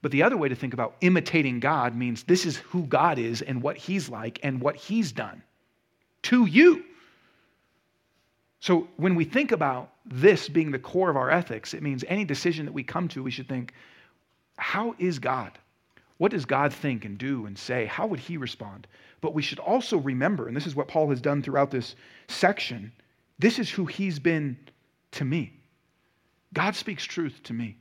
[0.00, 3.42] But the other way to think about imitating God means this is who God is
[3.42, 5.42] and what he's like and what he's done
[6.22, 6.84] to you.
[8.60, 12.24] So when we think about this being the core of our ethics, it means any
[12.24, 13.74] decision that we come to, we should think,
[14.62, 15.58] how is God?
[16.18, 17.84] What does God think and do and say?
[17.86, 18.86] How would he respond?
[19.20, 21.96] But we should also remember, and this is what Paul has done throughout this
[22.28, 22.92] section,
[23.40, 24.56] this is who he's been
[25.12, 25.52] to me.
[26.54, 27.76] God speaks truth to me.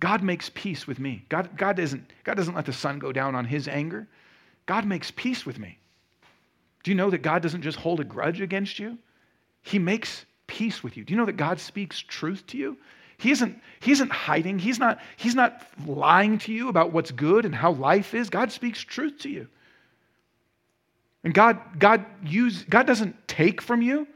[0.00, 1.26] God makes peace with me.
[1.28, 4.08] God, God, doesn't, God doesn't let the sun go down on his anger.
[4.64, 5.78] God makes peace with me.
[6.82, 8.96] Do you know that God doesn't just hold a grudge against you?
[9.60, 11.04] He makes peace with you.
[11.04, 12.78] Do you know that God speaks truth to you?
[13.18, 14.58] He isn't, he isn't hiding.
[14.58, 18.30] He's not, he's not lying to you about what's good and how life is.
[18.30, 19.48] God speaks truth to you.
[21.24, 24.06] And God, God, use, God doesn't take from you.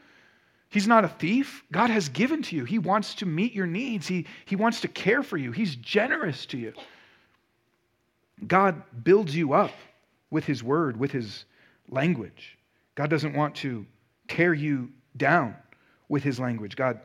[0.68, 1.64] He's not a thief.
[1.72, 2.64] God has given to you.
[2.64, 4.06] He wants to meet your needs.
[4.06, 5.52] He, he wants to care for you.
[5.52, 6.72] He's generous to you.
[8.46, 9.72] God builds you up
[10.30, 11.44] with His word, with His
[11.90, 12.56] language.
[12.94, 13.84] God doesn't want to
[14.28, 15.56] tear you down
[16.08, 16.76] with his language.
[16.76, 17.00] God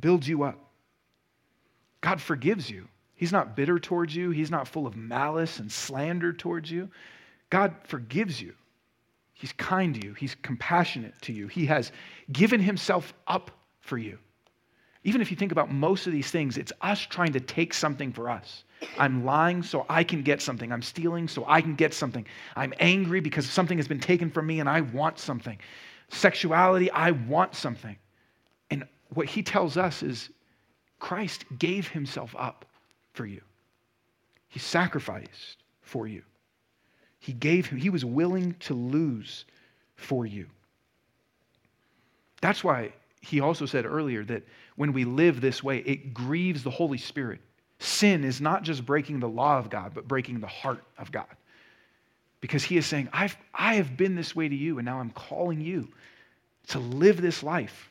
[0.00, 0.58] builds you up.
[2.00, 2.88] God forgives you.
[3.14, 6.88] He's not bitter towards you, he's not full of malice and slander towards you.
[7.50, 8.54] God forgives you.
[9.32, 11.48] He's kind to you, he's compassionate to you.
[11.48, 11.92] He has
[12.32, 14.18] given himself up for you.
[15.04, 18.12] Even if you think about most of these things, it's us trying to take something
[18.12, 18.64] for us.
[18.98, 20.72] I'm lying so I can get something.
[20.72, 22.26] I'm stealing so I can get something.
[22.56, 25.58] I'm angry because something has been taken from me and I want something
[26.10, 27.96] sexuality, I want something.
[28.70, 30.30] And what he tells us is
[30.98, 32.64] Christ gave himself up
[33.12, 33.40] for you.
[34.48, 36.22] He sacrificed for you.
[37.18, 39.44] He gave him, he was willing to lose
[39.96, 40.46] for you.
[42.40, 44.44] That's why he also said earlier that
[44.76, 47.40] when we live this way, it grieves the Holy Spirit.
[47.80, 51.26] Sin is not just breaking the law of God, but breaking the heart of God.
[52.40, 55.10] Because he is saying, I've, I have been this way to you, and now I'm
[55.10, 55.88] calling you
[56.68, 57.90] to live this life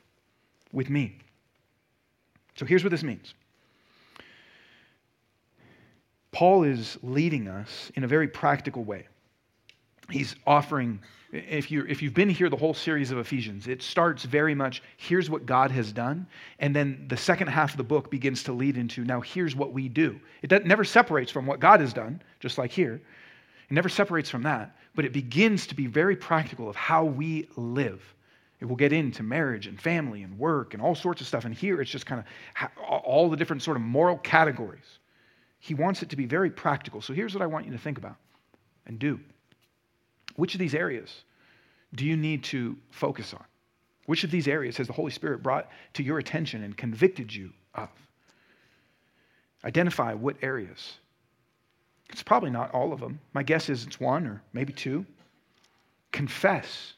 [0.71, 1.19] with me.
[2.57, 3.33] So here's what this means
[6.31, 9.07] Paul is leading us in a very practical way.
[10.09, 10.99] He's offering,
[11.31, 14.81] if, you if you've been here the whole series of Ephesians, it starts very much
[14.95, 16.25] here's what God has done.
[16.59, 19.73] And then the second half of the book begins to lead into now here's what
[19.73, 20.19] we do.
[20.41, 23.01] It never separates from what God has done, just like here.
[23.69, 27.49] It never separates from that, but it begins to be very practical of how we
[27.57, 28.01] live.
[28.59, 31.45] It will get into marriage and family and work and all sorts of stuff.
[31.45, 32.23] And here it's just kind
[32.59, 34.99] of all the different sort of moral categories.
[35.59, 37.01] He wants it to be very practical.
[37.01, 38.15] So here's what I want you to think about
[38.87, 39.19] and do.
[40.35, 41.23] Which of these areas
[41.93, 43.43] do you need to focus on?
[44.05, 47.51] Which of these areas has the Holy Spirit brought to your attention and convicted you
[47.75, 47.89] of?
[49.65, 50.97] Identify what areas.
[52.09, 53.19] It's probably not all of them.
[53.33, 55.05] My guess is it's one or maybe two.
[56.11, 56.93] Confess.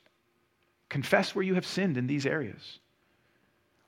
[0.90, 2.80] Confess where you have sinned in these areas.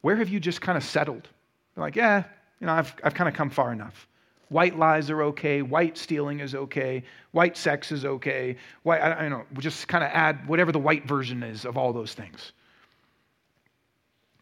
[0.01, 1.27] Where have you just kind of settled?
[1.75, 2.23] You're like, yeah,
[2.59, 4.07] you know, I've, I've kind of come far enough.
[4.49, 5.61] White lies are okay.
[5.61, 7.03] White stealing is okay.
[7.31, 8.57] White sex is okay.
[8.83, 11.77] White, I, I don't know, just kind of add whatever the white version is of
[11.77, 12.51] all those things.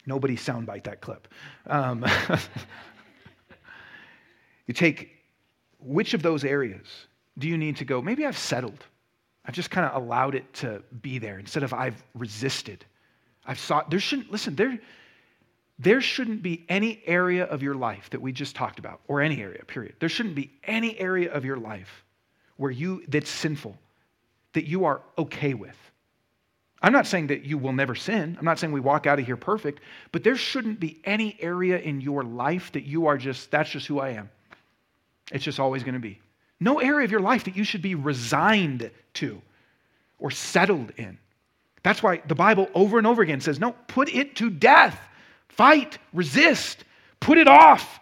[0.06, 1.28] Nobody soundbite that clip.
[1.68, 2.06] Um,
[4.68, 5.12] you take
[5.80, 6.88] which of those areas
[7.38, 8.02] do you need to go?
[8.02, 8.84] Maybe I've settled.
[9.50, 12.86] I've just kind of allowed it to be there instead of I've resisted.
[13.48, 14.78] I've sought, there shouldn't, listen, there,
[15.80, 19.42] there shouldn't be any area of your life that we just talked about, or any
[19.42, 19.96] area, period.
[20.00, 22.06] There shouldn't be any area of your life
[22.58, 23.76] where you, that's sinful,
[24.54, 25.78] that you are okay with.
[26.84, 28.36] I'm not saying that you will never sin.
[28.38, 29.82] I'm not saying we walk out of here perfect,
[30.12, 33.88] but there shouldn't be any area in your life that you are just, that's just
[33.88, 34.30] who I am.
[35.32, 36.22] It's just always going to be.
[36.60, 39.42] No area of your life that you should be resigned to
[40.20, 41.18] or settled in.
[41.84, 45.00] That's why the Bible over and over again says, no, put it to death.
[45.48, 46.84] Fight, resist,
[47.20, 48.00] put it off.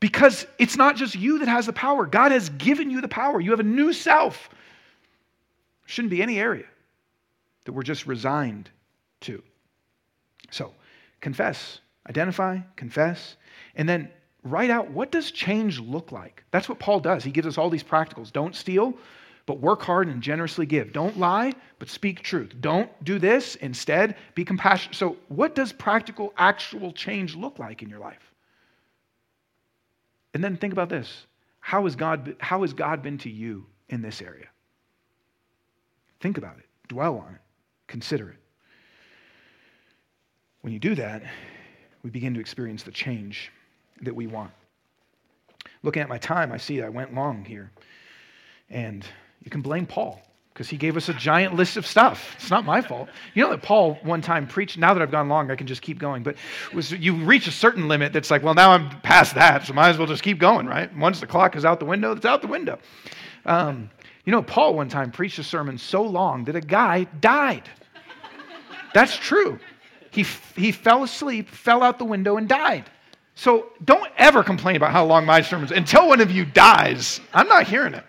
[0.00, 2.06] Because it's not just you that has the power.
[2.06, 3.40] God has given you the power.
[3.40, 4.48] You have a new self.
[5.86, 6.66] Shouldn't be any area
[7.64, 8.68] that we're just resigned
[9.20, 9.42] to.
[10.50, 10.74] So,
[11.20, 13.36] confess, identify, confess,
[13.76, 14.10] and then
[14.44, 16.44] write out what does change look like.
[16.50, 17.24] That's what Paul does.
[17.24, 18.32] He gives us all these practicals.
[18.32, 18.94] Don't steal,
[19.46, 20.92] but work hard and generously give.
[20.92, 22.52] Don't lie, but speak truth.
[22.60, 24.96] Don't do this, instead, be compassionate.
[24.96, 28.32] So, what does practical, actual change look like in your life?
[30.34, 31.26] And then think about this
[31.60, 34.46] how has God, how has God been to you in this area?
[36.20, 37.40] Think about it, dwell on it,
[37.86, 38.38] consider it.
[40.62, 41.22] When you do that,
[42.02, 43.50] we begin to experience the change
[44.02, 44.50] that we want.
[45.82, 47.70] Looking at my time, I see I went long here.
[48.70, 49.04] And
[49.42, 50.20] you can blame Paul
[50.52, 52.34] because he gave us a giant list of stuff.
[52.36, 53.08] It's not my fault.
[53.34, 55.82] You know that Paul one time preached, now that I've gone long, I can just
[55.82, 56.36] keep going, but
[56.74, 59.88] was you reach a certain limit that's like, well, now I'm past that, so might
[59.88, 60.94] as well just keep going, right?
[60.96, 62.78] Once the clock is out the window, it's out the window.
[63.46, 63.90] Um,
[64.24, 67.68] you know, Paul one time preached a sermon so long that a guy died.
[68.94, 69.58] That's true.
[70.10, 72.84] He, he fell asleep, fell out the window, and died.
[73.34, 77.20] So don't ever complain about how long my sermons until one of you dies.
[77.32, 78.04] I'm not hearing it.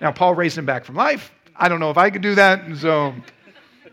[0.00, 1.32] Now, Paul raised him back from life.
[1.54, 2.76] I don't know if I could do that.
[2.76, 3.14] So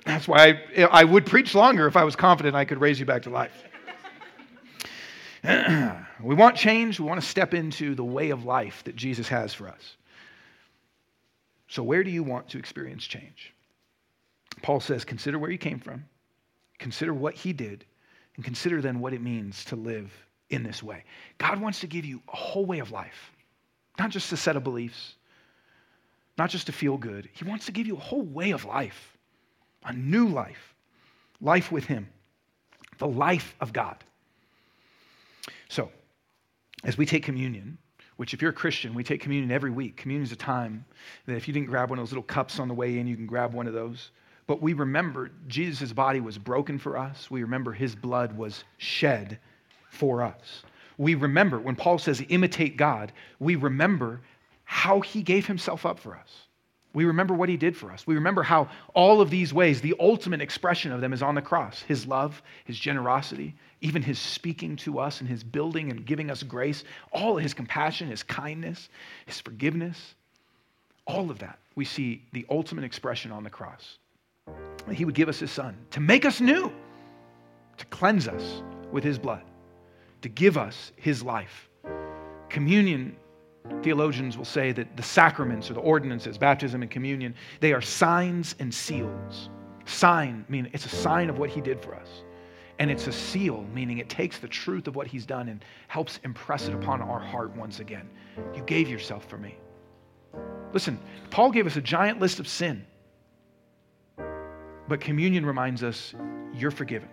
[0.05, 3.05] that's why I, I would preach longer if I was confident I could raise you
[3.05, 3.63] back to life.
[6.23, 6.99] we want change.
[6.99, 9.95] We want to step into the way of life that Jesus has for us.
[11.67, 13.53] So, where do you want to experience change?
[14.63, 16.03] Paul says, consider where you came from,
[16.79, 17.85] consider what he did,
[18.35, 20.11] and consider then what it means to live
[20.49, 21.03] in this way.
[21.37, 23.31] God wants to give you a whole way of life,
[23.97, 25.15] not just a set of beliefs,
[26.37, 27.29] not just to feel good.
[27.33, 29.17] He wants to give you a whole way of life,
[29.83, 30.73] a new life,
[31.41, 32.07] life with Him,
[32.97, 34.03] the life of God.
[35.67, 35.91] So,
[36.83, 37.77] as we take communion,
[38.15, 39.97] which if you're a Christian, we take communion every week.
[39.97, 40.83] Communion is a time
[41.25, 43.15] that if you didn't grab one of those little cups on the way in, you
[43.15, 44.11] can grab one of those.
[44.47, 47.29] But we remember Jesus' body was broken for us.
[47.29, 49.39] We remember his blood was shed
[49.89, 50.63] for us.
[50.97, 54.21] We remember, when Paul says imitate God, we remember
[54.63, 56.47] how he gave himself up for us.
[56.93, 58.07] We remember what he did for us.
[58.07, 61.41] We remember how all of these ways, the ultimate expression of them is on the
[61.41, 66.31] cross his love, his generosity, even his speaking to us and his building and giving
[66.31, 68.89] us grace, all of his compassion, his kindness,
[69.25, 70.15] his forgiveness,
[71.05, 71.59] all of that.
[71.75, 73.97] We see the ultimate expression on the cross.
[74.91, 76.71] He would give us his son to make us new,
[77.77, 79.43] to cleanse us with his blood,
[80.21, 81.69] to give us his life.
[82.49, 83.15] Communion
[83.83, 88.55] Theologians will say that the sacraments or the ordinances, baptism and communion, they are signs
[88.59, 89.49] and seals.
[89.85, 92.23] Sign, meaning it's a sign of what he did for us.
[92.79, 96.19] And it's a seal, meaning it takes the truth of what he's done and helps
[96.23, 98.09] impress it upon our heart once again.
[98.55, 99.57] You gave yourself for me.
[100.73, 102.85] Listen, Paul gave us a giant list of sin.
[104.87, 106.13] But communion reminds us
[106.53, 107.09] you're forgiven.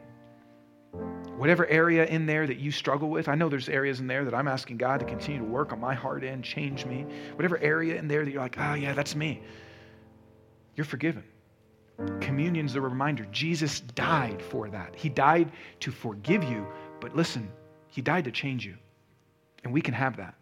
[1.36, 4.34] Whatever area in there that you struggle with, I know there's areas in there that
[4.34, 7.04] I'm asking God to continue to work on my heart in, change me.
[7.34, 9.42] Whatever area in there that you're like, oh, yeah, that's me,
[10.74, 11.24] you're forgiven.
[12.20, 14.94] Communion's the reminder Jesus died for that.
[14.94, 16.66] He died to forgive you,
[17.00, 17.50] but listen,
[17.88, 18.76] He died to change you.
[19.64, 20.34] And we can have that.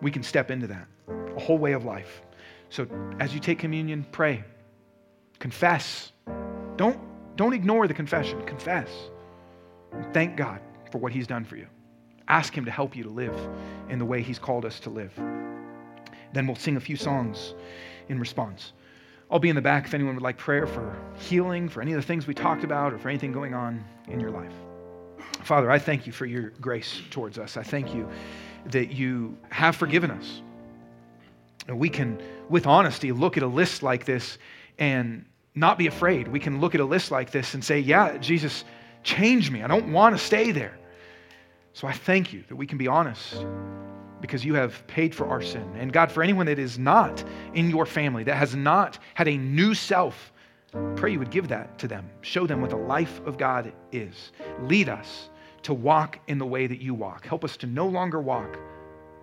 [0.00, 0.86] We can step into that,
[1.36, 2.22] a whole way of life.
[2.68, 2.86] So
[3.20, 4.44] as you take communion, pray,
[5.38, 6.12] confess.
[6.76, 6.98] Don't
[7.36, 8.88] Don't ignore the confession, confess.
[10.12, 10.60] Thank God
[10.90, 11.66] for what He's done for you.
[12.28, 13.36] Ask Him to help you to live
[13.88, 15.12] in the way He's called us to live.
[16.32, 17.54] Then we'll sing a few songs
[18.08, 18.72] in response.
[19.30, 21.96] I'll be in the back if anyone would like prayer for healing, for any of
[22.00, 24.52] the things we talked about, or for anything going on in your life.
[25.42, 27.56] Father, I thank you for your grace towards us.
[27.56, 28.08] I thank you
[28.66, 30.42] that you have forgiven us.
[31.68, 34.38] And we can, with honesty, look at a list like this
[34.78, 36.28] and not be afraid.
[36.28, 38.64] We can look at a list like this and say, Yeah, Jesus,
[39.04, 39.62] change me.
[39.62, 40.76] I don't want to stay there.
[41.72, 43.44] So I thank you that we can be honest
[44.20, 45.68] because you have paid for our sin.
[45.76, 47.22] And God, for anyone that is not
[47.52, 50.32] in your family, that has not had a new self,
[50.96, 52.08] pray you would give that to them.
[52.22, 54.32] Show them what the life of God is.
[54.62, 55.28] Lead us
[55.62, 57.26] to walk in the way that you walk.
[57.26, 58.58] Help us to no longer walk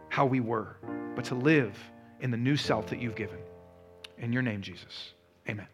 [0.09, 0.75] how we were,
[1.15, 1.77] but to live
[2.19, 3.39] in the new self that you've given.
[4.17, 5.13] In your name, Jesus.
[5.49, 5.67] Amen.